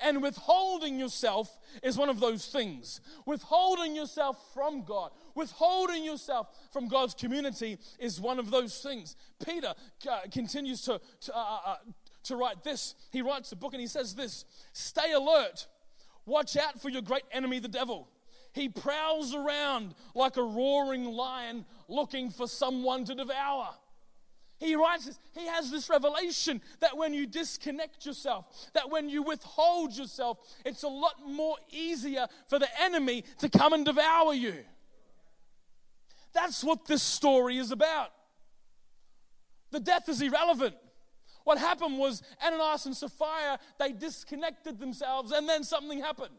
And 0.00 0.22
withholding 0.22 0.98
yourself 0.98 1.58
is 1.82 1.96
one 1.96 2.08
of 2.08 2.20
those 2.20 2.46
things. 2.46 3.00
Withholding 3.26 3.94
yourself 3.94 4.36
from 4.52 4.82
God, 4.82 5.10
withholding 5.34 6.04
yourself 6.04 6.48
from 6.72 6.88
God's 6.88 7.14
community 7.14 7.78
is 7.98 8.20
one 8.20 8.38
of 8.38 8.50
those 8.50 8.80
things. 8.80 9.16
Peter 9.44 9.74
uh, 10.10 10.20
continues 10.30 10.82
to, 10.82 11.00
to, 11.20 11.36
uh, 11.36 11.38
uh, 11.38 11.60
uh, 11.66 11.76
to 12.24 12.36
write 12.36 12.62
this. 12.62 12.94
He 13.10 13.22
writes 13.22 13.52
a 13.52 13.56
book 13.56 13.72
and 13.72 13.80
he 13.80 13.86
says 13.86 14.14
this 14.14 14.44
Stay 14.72 15.12
alert, 15.12 15.66
watch 16.26 16.56
out 16.56 16.80
for 16.80 16.88
your 16.88 17.02
great 17.02 17.24
enemy, 17.32 17.58
the 17.58 17.68
devil. 17.68 18.08
He 18.54 18.68
prowls 18.68 19.34
around 19.34 19.94
like 20.14 20.36
a 20.36 20.42
roaring 20.42 21.04
lion 21.04 21.64
looking 21.88 22.30
for 22.30 22.46
someone 22.46 23.04
to 23.06 23.14
devour. 23.14 23.70
He 24.62 24.76
writes 24.76 25.06
this, 25.06 25.18
he 25.34 25.46
has 25.48 25.72
this 25.72 25.90
revelation 25.90 26.62
that 26.78 26.96
when 26.96 27.12
you 27.12 27.26
disconnect 27.26 28.06
yourself, 28.06 28.46
that 28.74 28.88
when 28.88 29.08
you 29.08 29.24
withhold 29.24 29.96
yourself, 29.96 30.38
it's 30.64 30.84
a 30.84 30.88
lot 30.88 31.14
more 31.26 31.56
easier 31.72 32.28
for 32.48 32.60
the 32.60 32.68
enemy 32.80 33.24
to 33.38 33.48
come 33.48 33.72
and 33.72 33.84
devour 33.84 34.32
you. 34.34 34.54
That's 36.32 36.62
what 36.62 36.86
this 36.86 37.02
story 37.02 37.58
is 37.58 37.72
about. 37.72 38.12
The 39.72 39.80
death 39.80 40.08
is 40.08 40.22
irrelevant. 40.22 40.76
What 41.42 41.58
happened 41.58 41.98
was 41.98 42.22
Ananias 42.46 42.86
and 42.86 42.96
Sapphira, 42.96 43.58
they 43.80 43.90
disconnected 43.90 44.78
themselves 44.78 45.32
and 45.32 45.48
then 45.48 45.64
something 45.64 45.98
happened. 45.98 46.36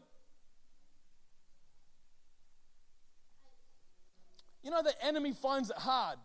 You 4.62 4.70
know, 4.70 4.82
the 4.82 4.94
enemy 5.04 5.32
finds 5.32 5.68
it 5.68 5.76
hard 5.76 6.16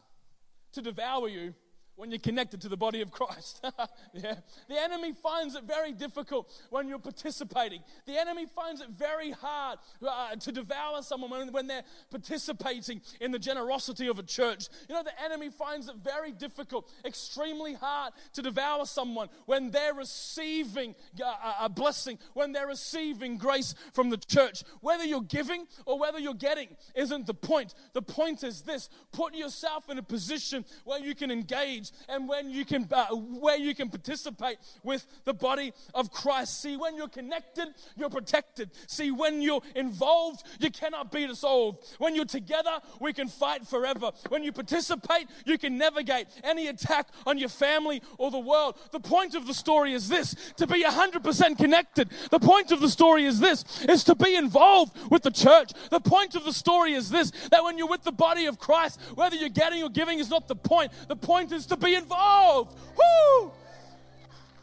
to 0.71 0.81
devour 0.81 1.27
you 1.27 1.53
when 1.99 2.11
you're 2.11 2.19
connected 2.19 2.61
to 2.61 2.69
the 2.69 2.77
body 2.77 3.01
of 3.01 3.11
Christ. 3.11 3.59
yeah. 4.13 4.35
The 4.69 4.81
enemy 4.81 5.11
finds 5.11 5.55
it 5.55 5.65
very 5.65 5.91
difficult 5.91 6.49
when 6.69 6.87
you're 6.87 6.97
participating. 6.97 7.81
The 8.05 8.17
enemy 8.17 8.45
finds 8.45 8.79
it 8.79 8.87
very 8.89 9.31
hard 9.31 9.79
uh, 10.07 10.35
to 10.37 10.51
devour 10.53 11.01
someone 11.01 11.29
when, 11.29 11.51
when 11.51 11.67
they're 11.67 11.83
participating 12.09 13.01
in 13.19 13.31
the 13.31 13.39
generosity 13.39 14.07
of 14.07 14.17
a 14.17 14.23
church. 14.23 14.69
You 14.87 14.95
know, 14.95 15.03
the 15.03 15.21
enemy 15.21 15.49
finds 15.49 15.89
it 15.89 15.95
very 16.01 16.31
difficult, 16.31 16.89
extremely 17.03 17.73
hard 17.73 18.13
to 18.31 18.41
devour 18.41 18.85
someone 18.85 19.27
when 19.45 19.69
they're 19.69 19.93
receiving 19.93 20.95
uh, 21.21 21.53
a 21.59 21.67
blessing, 21.67 22.17
when 22.33 22.53
they're 22.53 22.67
receiving 22.67 23.37
grace 23.37 23.75
from 23.91 24.09
the 24.09 24.17
church. 24.17 24.63
Whether 24.79 25.03
you're 25.03 25.19
giving 25.19 25.67
or 25.85 25.99
whether 25.99 26.17
you're 26.17 26.33
getting 26.33 26.69
isn't 26.95 27.27
the 27.27 27.33
point. 27.33 27.73
The 27.91 28.01
point 28.01 28.45
is 28.45 28.61
this 28.61 28.87
put 29.11 29.35
yourself 29.35 29.89
in 29.89 29.97
a 29.97 30.03
position 30.03 30.63
where 30.85 30.99
you 30.99 31.13
can 31.13 31.29
engage 31.29 31.88
and 32.07 32.27
when 32.27 32.49
you 32.49 32.65
can, 32.65 32.87
uh, 32.91 33.07
where 33.15 33.57
you 33.57 33.75
can 33.75 33.89
participate 33.89 34.57
with 34.83 35.05
the 35.25 35.33
body 35.33 35.73
of 35.93 36.11
Christ. 36.11 36.61
See, 36.61 36.77
when 36.77 36.95
you're 36.95 37.07
connected, 37.07 37.69
you're 37.95 38.09
protected. 38.09 38.71
See, 38.87 39.11
when 39.11 39.41
you're 39.41 39.61
involved, 39.75 40.43
you 40.59 40.71
cannot 40.71 41.11
be 41.11 41.27
dissolved. 41.27 41.85
When 41.97 42.15
you're 42.15 42.25
together, 42.25 42.79
we 42.99 43.13
can 43.13 43.27
fight 43.27 43.67
forever. 43.67 44.11
When 44.29 44.43
you 44.43 44.51
participate, 44.51 45.27
you 45.45 45.57
can 45.57 45.77
navigate 45.77 46.27
any 46.43 46.67
attack 46.67 47.09
on 47.25 47.37
your 47.37 47.49
family 47.49 48.01
or 48.17 48.31
the 48.31 48.39
world. 48.39 48.77
The 48.91 48.99
point 48.99 49.35
of 49.35 49.47
the 49.47 49.53
story 49.53 49.93
is 49.93 50.09
this 50.09 50.35
to 50.57 50.67
be 50.67 50.83
100% 50.83 51.57
connected. 51.57 52.09
The 52.31 52.39
point 52.39 52.71
of 52.71 52.81
the 52.81 52.89
story 52.89 53.25
is 53.25 53.39
this 53.39 53.63
is 53.87 54.03
to 54.05 54.15
be 54.15 54.35
involved 54.35 54.97
with 55.09 55.23
the 55.23 55.31
church. 55.31 55.71
The 55.89 55.99
point 55.99 56.35
of 56.35 56.45
the 56.45 56.53
story 56.53 56.93
is 56.93 57.09
this 57.09 57.31
that 57.51 57.63
when 57.63 57.77
you're 57.77 57.87
with 57.87 58.03
the 58.03 58.11
body 58.11 58.45
of 58.45 58.59
Christ, 58.59 58.99
whether 59.15 59.35
you're 59.35 59.49
getting 59.49 59.83
or 59.83 59.89
giving 59.89 60.19
is 60.19 60.29
not 60.29 60.47
the 60.47 60.55
point. 60.55 60.91
The 61.07 61.15
point 61.15 61.51
is 61.51 61.65
to 61.67 61.77
be 61.79 61.95
involved. 61.95 62.77
Woo! 62.97 63.51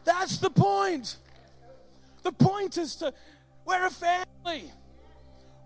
That's 0.05 0.38
the 0.38 0.50
point. 0.50 1.16
The 2.22 2.33
point 2.33 2.79
is 2.79 2.96
to, 2.96 3.12
we're 3.64 3.87
a 3.87 3.90
family. 3.90 4.70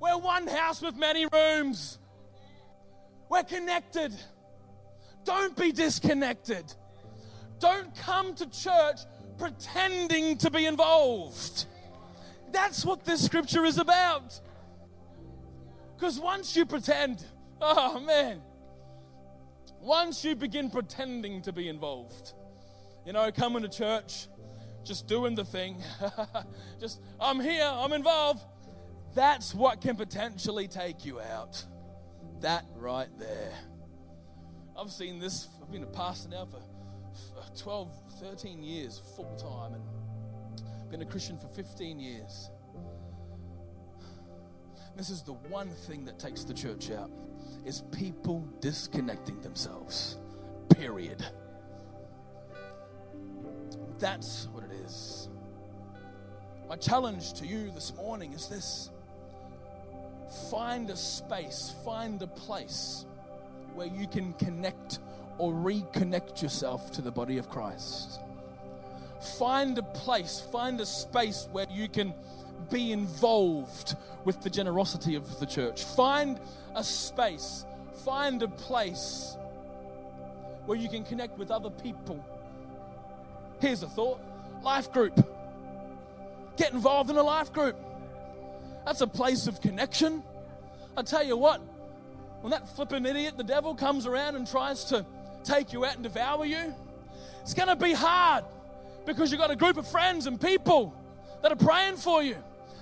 We're 0.00 0.18
one 0.18 0.46
house 0.46 0.80
with 0.80 0.96
many 0.96 1.26
rooms. 1.32 1.98
We're 3.28 3.44
connected. 3.44 4.14
Don't 5.24 5.56
be 5.56 5.72
disconnected. 5.72 6.72
Don't 7.58 7.94
come 7.96 8.34
to 8.34 8.50
church 8.50 9.00
pretending 9.38 10.38
to 10.38 10.50
be 10.50 10.66
involved. 10.66 11.66
That's 12.52 12.84
what 12.84 13.04
this 13.04 13.24
scripture 13.24 13.64
is 13.64 13.78
about. 13.78 14.40
Because 15.96 16.18
once 16.18 16.56
you 16.56 16.64
pretend, 16.64 17.24
oh 17.60 18.00
man, 18.00 18.40
once 19.80 20.24
you 20.24 20.36
begin 20.36 20.70
pretending 20.70 21.42
to 21.42 21.52
be 21.52 21.68
involved, 21.68 22.34
you 23.06 23.12
know, 23.12 23.30
coming 23.32 23.62
to 23.62 23.68
church, 23.68 24.28
just 24.84 25.06
doing 25.06 25.34
the 25.34 25.44
thing, 25.44 25.82
just, 26.80 27.00
I'm 27.18 27.40
here, 27.40 27.64
I'm 27.64 27.92
involved, 27.92 28.44
that's 29.14 29.54
what 29.54 29.80
can 29.80 29.96
potentially 29.96 30.68
take 30.68 31.04
you 31.04 31.20
out. 31.20 31.64
That 32.40 32.64
right 32.76 33.08
there. 33.18 33.52
I've 34.78 34.90
seen 34.90 35.18
this, 35.18 35.48
I've 35.62 35.70
been 35.70 35.82
a 35.82 35.86
pastor 35.86 36.28
now 36.30 36.46
for 36.46 36.62
12, 37.56 37.90
13 38.20 38.62
years 38.62 39.00
full 39.16 39.34
time 39.36 39.74
and 39.74 40.90
been 40.90 41.02
a 41.02 41.06
Christian 41.06 41.38
for 41.38 41.48
15 41.48 41.98
years. 42.00 42.50
This 44.96 45.10
is 45.10 45.22
the 45.22 45.32
one 45.32 45.70
thing 45.70 46.04
that 46.04 46.18
takes 46.18 46.44
the 46.44 46.54
church 46.54 46.90
out 46.90 47.10
is 47.64 47.82
people 47.92 48.46
disconnecting 48.60 49.40
themselves. 49.40 50.16
Period. 50.70 51.24
That's 53.98 54.48
what 54.52 54.64
it 54.64 54.72
is. 54.84 55.28
My 56.68 56.76
challenge 56.76 57.34
to 57.34 57.46
you 57.46 57.70
this 57.72 57.94
morning 57.96 58.32
is 58.32 58.48
this 58.48 58.90
find 60.50 60.88
a 60.90 60.96
space, 60.96 61.74
find 61.84 62.22
a 62.22 62.26
place 62.26 63.04
where 63.74 63.88
you 63.88 64.06
can 64.06 64.32
connect 64.34 65.00
or 65.38 65.52
reconnect 65.52 66.42
yourself 66.42 66.92
to 66.92 67.02
the 67.02 67.10
body 67.10 67.38
of 67.38 67.48
Christ. 67.48 68.20
Find 69.38 69.76
a 69.78 69.82
place, 69.82 70.42
find 70.52 70.80
a 70.80 70.86
space 70.86 71.48
where 71.52 71.66
you 71.70 71.88
can 71.88 72.14
be 72.68 72.92
involved 72.92 73.96
with 74.24 74.42
the 74.42 74.50
generosity 74.50 75.14
of 75.14 75.38
the 75.40 75.46
church. 75.46 75.84
Find 75.84 76.38
a 76.74 76.84
space, 76.84 77.64
find 78.04 78.42
a 78.42 78.48
place 78.48 79.36
where 80.66 80.78
you 80.78 80.88
can 80.88 81.04
connect 81.04 81.38
with 81.38 81.50
other 81.50 81.70
people. 81.70 82.24
Here's 83.60 83.82
a 83.82 83.88
thought 83.88 84.20
life 84.62 84.92
group. 84.92 85.26
Get 86.56 86.72
involved 86.72 87.10
in 87.10 87.16
a 87.16 87.22
life 87.22 87.52
group. 87.52 87.76
That's 88.84 89.00
a 89.00 89.06
place 89.06 89.46
of 89.46 89.60
connection. 89.60 90.22
I 90.96 91.02
tell 91.02 91.24
you 91.24 91.36
what, 91.36 91.60
when 92.40 92.50
that 92.50 92.68
flippin' 92.76 93.06
idiot, 93.06 93.36
the 93.36 93.44
devil, 93.44 93.74
comes 93.74 94.06
around 94.06 94.36
and 94.36 94.46
tries 94.46 94.84
to 94.86 95.04
take 95.44 95.72
you 95.72 95.84
out 95.84 95.94
and 95.94 96.02
devour 96.02 96.44
you, 96.44 96.74
it's 97.42 97.54
going 97.54 97.68
to 97.68 97.76
be 97.76 97.92
hard 97.92 98.44
because 99.06 99.30
you've 99.30 99.40
got 99.40 99.50
a 99.50 99.56
group 99.56 99.76
of 99.76 99.86
friends 99.86 100.26
and 100.26 100.40
people 100.40 100.94
that 101.42 101.52
are 101.52 101.56
praying 101.56 101.96
for 101.96 102.22
you, 102.22 102.36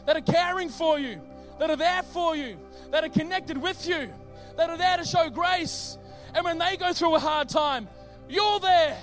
that 0.09 0.17
are 0.17 0.23
caring 0.23 0.71
for 0.71 0.99
you, 0.99 1.21
that 1.59 1.69
are 1.69 1.77
there 1.77 2.03
for 2.03 2.35
you, 2.35 2.57
that 2.93 3.05
are 3.05 3.11
connected 3.11 3.59
with 3.59 3.87
you, 3.87 4.11
that 4.57 4.71
are 4.71 4.79
there 4.79 4.97
to 4.97 5.05
show 5.05 5.29
grace. 5.29 5.99
And 6.35 6.47
when 6.47 6.57
they 6.57 6.79
go 6.79 6.95
through 6.95 7.17
a 7.17 7.19
hard 7.19 7.51
time, 7.51 7.87
you're 8.27 8.59
there 8.59 8.97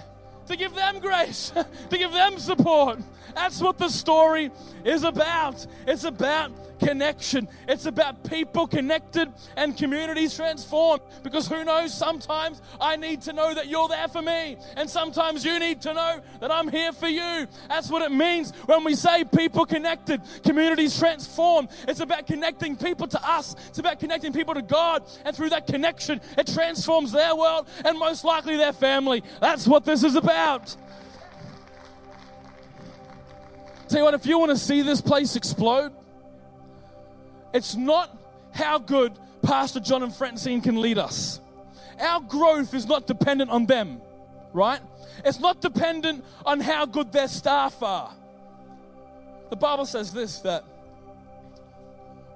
to 0.48 0.56
give 0.56 0.74
them 0.74 0.98
grace, 0.98 1.54
to 1.92 1.98
give 2.00 2.12
them 2.12 2.40
support. 2.40 2.98
That's 3.36 3.62
what 3.62 3.78
the 3.78 3.90
story 3.90 4.50
is 4.84 5.04
about. 5.04 5.68
It's 5.86 6.06
about 6.06 6.75
connection. 6.80 7.48
It's 7.68 7.86
about 7.86 8.24
people 8.24 8.68
connected 8.68 9.32
and 9.56 9.78
communities 9.78 10.36
transformed. 10.36 11.02
Because 11.24 11.48
who 11.48 11.64
knows, 11.64 11.94
sometimes 11.94 12.62
I 12.80 12.96
need 12.96 13.22
to 13.24 13.34
know 13.34 13.54
that 13.54 13.68
you're 13.68 13.88
there 13.88 14.08
for 14.08 14.22
me. 14.22 14.58
And 14.76 14.90
sometimes 14.90 15.44
you 15.44 15.60
need 15.60 15.82
to 15.82 15.94
know 15.94 16.22
that 16.40 16.52
I'm 16.52 16.68
here 16.68 16.92
for 16.92 17.08
you. 17.08 17.48
That's 17.70 17.90
what 17.90 18.02
it 18.02 18.12
means 18.12 18.52
when 18.66 18.84
we 18.84 18.96
say 18.96 19.24
people 19.24 19.66
connected, 19.66 20.22
communities 20.44 20.98
transformed. 20.98 21.70
It's 21.88 22.00
about 22.00 22.28
connecting 22.28 22.76
people 22.76 23.08
to 23.08 23.30
us, 23.30 23.56
it's 23.68 23.80
about 23.80 24.00
connecting 24.00 24.34
people 24.34 24.54
to 24.54 24.62
God. 24.62 25.04
And 25.24 25.36
through 25.36 25.50
that 25.50 25.68
connection, 25.68 26.22
it 26.38 26.48
transforms 26.48 27.12
their 27.12 27.36
world 27.36 27.68
and 27.84 27.98
most 27.98 28.24
likely 28.24 28.58
their 28.58 28.74
family. 28.74 29.24
That's 29.40 29.68
what 29.68 29.86
this 29.86 30.04
is 30.04 30.16
about. 30.16 30.76
Tell 33.88 34.00
you 34.00 34.06
what, 34.06 34.14
if 34.16 34.26
you 34.26 34.40
want 34.40 34.52
to 34.52 34.58
see 34.58 34.82
this 34.82 35.00
place 35.00 35.36
explode, 35.36 35.92
it's 37.56 37.74
not 37.74 38.16
how 38.52 38.78
good 38.78 39.14
Pastor 39.42 39.80
John 39.80 40.04
and 40.04 40.14
Francine 40.14 40.60
can 40.60 40.82
lead 40.82 40.98
us. 40.98 41.40
Our 42.00 42.20
growth 42.20 42.74
is 42.74 42.86
not 42.86 43.08
dependent 43.08 43.50
on 43.50 43.66
them, 43.66 44.02
right? 44.52 44.82
It's 45.24 45.40
not 45.40 45.62
dependent 45.62 46.26
on 46.46 46.60
how 46.60 46.86
good 46.86 47.14
their 47.14 47.30
staff 47.30 47.82
are. 47.82 48.14
The 49.50 49.56
Bible 49.56 49.86
says 49.86 50.12
this 50.12 50.40
that 50.40 50.66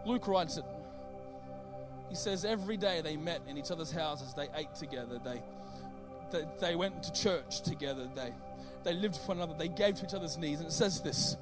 Luke 0.05 0.25
writes 0.25 0.55
it. 0.55 0.63
He 2.07 2.15
says 2.15 2.45
every 2.45 2.77
day 2.77 3.01
they 3.01 3.17
met 3.17 3.41
in 3.45 3.57
each 3.57 3.71
other's 3.71 3.91
houses, 3.91 4.33
they 4.33 4.47
ate 4.55 4.73
together, 4.73 5.19
they, 5.23 5.43
they, 6.31 6.45
they 6.61 6.75
went 6.75 7.03
to 7.03 7.11
church 7.11 7.61
together, 7.61 8.09
they, 8.15 8.33
they 8.83 8.93
lived 8.93 9.17
for 9.17 9.35
one 9.35 9.37
another, 9.37 9.53
they 9.57 9.67
gave 9.67 9.95
to 9.95 10.05
each 10.05 10.13
other's 10.13 10.37
needs. 10.37 10.61
And 10.61 10.69
it 10.69 10.73
says 10.73 11.01
this 11.01 11.35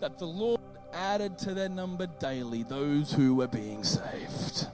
that 0.00 0.18
the 0.18 0.26
Lord 0.26 0.60
added 0.98 1.38
to 1.38 1.54
their 1.54 1.68
number 1.68 2.06
daily 2.18 2.64
those 2.64 3.12
who 3.12 3.36
were 3.36 3.46
being 3.46 3.84
saved. 3.84 4.66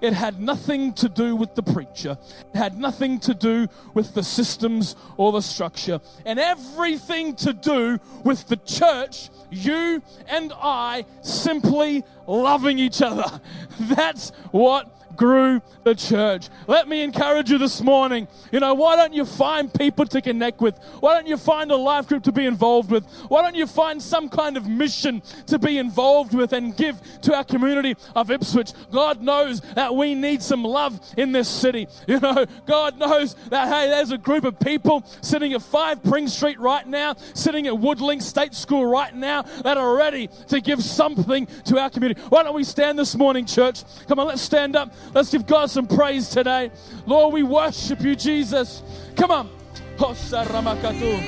It 0.00 0.12
had 0.12 0.40
nothing 0.40 0.92
to 0.94 1.08
do 1.08 1.36
with 1.36 1.54
the 1.54 1.62
preacher. 1.62 2.18
It 2.54 2.56
had 2.56 2.78
nothing 2.78 3.18
to 3.20 3.34
do 3.34 3.68
with 3.94 4.14
the 4.14 4.22
systems 4.22 4.96
or 5.16 5.32
the 5.32 5.40
structure. 5.40 6.00
And 6.24 6.38
everything 6.38 7.34
to 7.36 7.52
do 7.52 7.98
with 8.24 8.46
the 8.48 8.56
church, 8.56 9.30
you 9.50 10.02
and 10.26 10.52
I 10.54 11.04
simply 11.22 12.04
loving 12.26 12.78
each 12.78 13.00
other. 13.00 13.40
That's 13.80 14.30
what 14.50 14.95
grew 15.16 15.60
the 15.84 15.94
church. 15.94 16.48
Let 16.66 16.88
me 16.88 17.02
encourage 17.02 17.50
you 17.50 17.58
this 17.58 17.80
morning. 17.80 18.28
You 18.52 18.60
know, 18.60 18.74
why 18.74 18.96
don't 18.96 19.14
you 19.14 19.24
find 19.24 19.72
people 19.72 20.04
to 20.06 20.20
connect 20.20 20.60
with? 20.60 20.78
Why 21.00 21.14
don't 21.14 21.26
you 21.26 21.36
find 21.36 21.70
a 21.70 21.76
life 21.76 22.08
group 22.08 22.24
to 22.24 22.32
be 22.32 22.44
involved 22.44 22.90
with? 22.90 23.04
Why 23.28 23.42
don't 23.42 23.54
you 23.54 23.66
find 23.66 24.02
some 24.02 24.28
kind 24.28 24.56
of 24.56 24.68
mission 24.68 25.22
to 25.46 25.58
be 25.58 25.78
involved 25.78 26.34
with 26.34 26.52
and 26.52 26.76
give 26.76 27.00
to 27.22 27.34
our 27.34 27.44
community 27.44 27.94
of 28.14 28.30
Ipswich? 28.30 28.72
God 28.90 29.22
knows 29.22 29.60
that 29.74 29.94
we 29.94 30.14
need 30.14 30.42
some 30.42 30.64
love 30.64 31.00
in 31.16 31.32
this 31.32 31.48
city. 31.48 31.88
You 32.16 32.20
know, 32.20 32.46
God 32.66 32.98
knows 32.98 33.34
that, 33.50 33.68
hey, 33.68 33.88
there's 33.88 34.10
a 34.10 34.16
group 34.16 34.44
of 34.44 34.58
people 34.58 35.04
sitting 35.20 35.52
at 35.52 35.60
5 35.60 36.02
Pring 36.02 36.28
Street 36.28 36.58
right 36.58 36.86
now, 36.86 37.14
sitting 37.34 37.66
at 37.66 37.74
Woodlink 37.74 38.22
State 38.22 38.54
School 38.54 38.86
right 38.86 39.14
now, 39.14 39.42
that 39.42 39.76
are 39.76 39.94
ready 39.94 40.28
to 40.48 40.60
give 40.60 40.82
something 40.82 41.46
to 41.64 41.78
our 41.78 41.90
community. 41.90 42.20
Why 42.28 42.42
don't 42.42 42.54
we 42.54 42.64
stand 42.64 42.98
this 42.98 43.14
morning, 43.16 43.44
church? 43.44 43.82
Come 44.08 44.18
on, 44.18 44.28
let's 44.28 44.40
stand 44.40 44.76
up. 44.76 44.94
Let's 45.14 45.30
give 45.30 45.46
God 45.46 45.70
some 45.70 45.86
praise 45.86 46.28
today. 46.28 46.70
Lord, 47.06 47.32
we 47.32 47.42
worship 47.42 48.00
you, 48.02 48.14
Jesus. 48.14 48.82
Come 49.16 49.30
on. 49.30 49.50
Hosar 49.96 50.44
Ramakadu. 50.46 51.20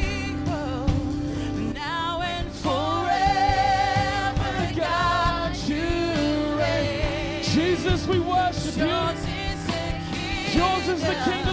Now 1.74 2.20
and 2.22 2.52
forever. 2.52 3.08
Jesus, 7.42 8.06
we 8.06 8.18
worship 8.20 8.76
you. 8.76 8.86
Yours 10.58 10.88
is 10.88 11.00
the 11.00 11.14
kingdom. 11.24 11.47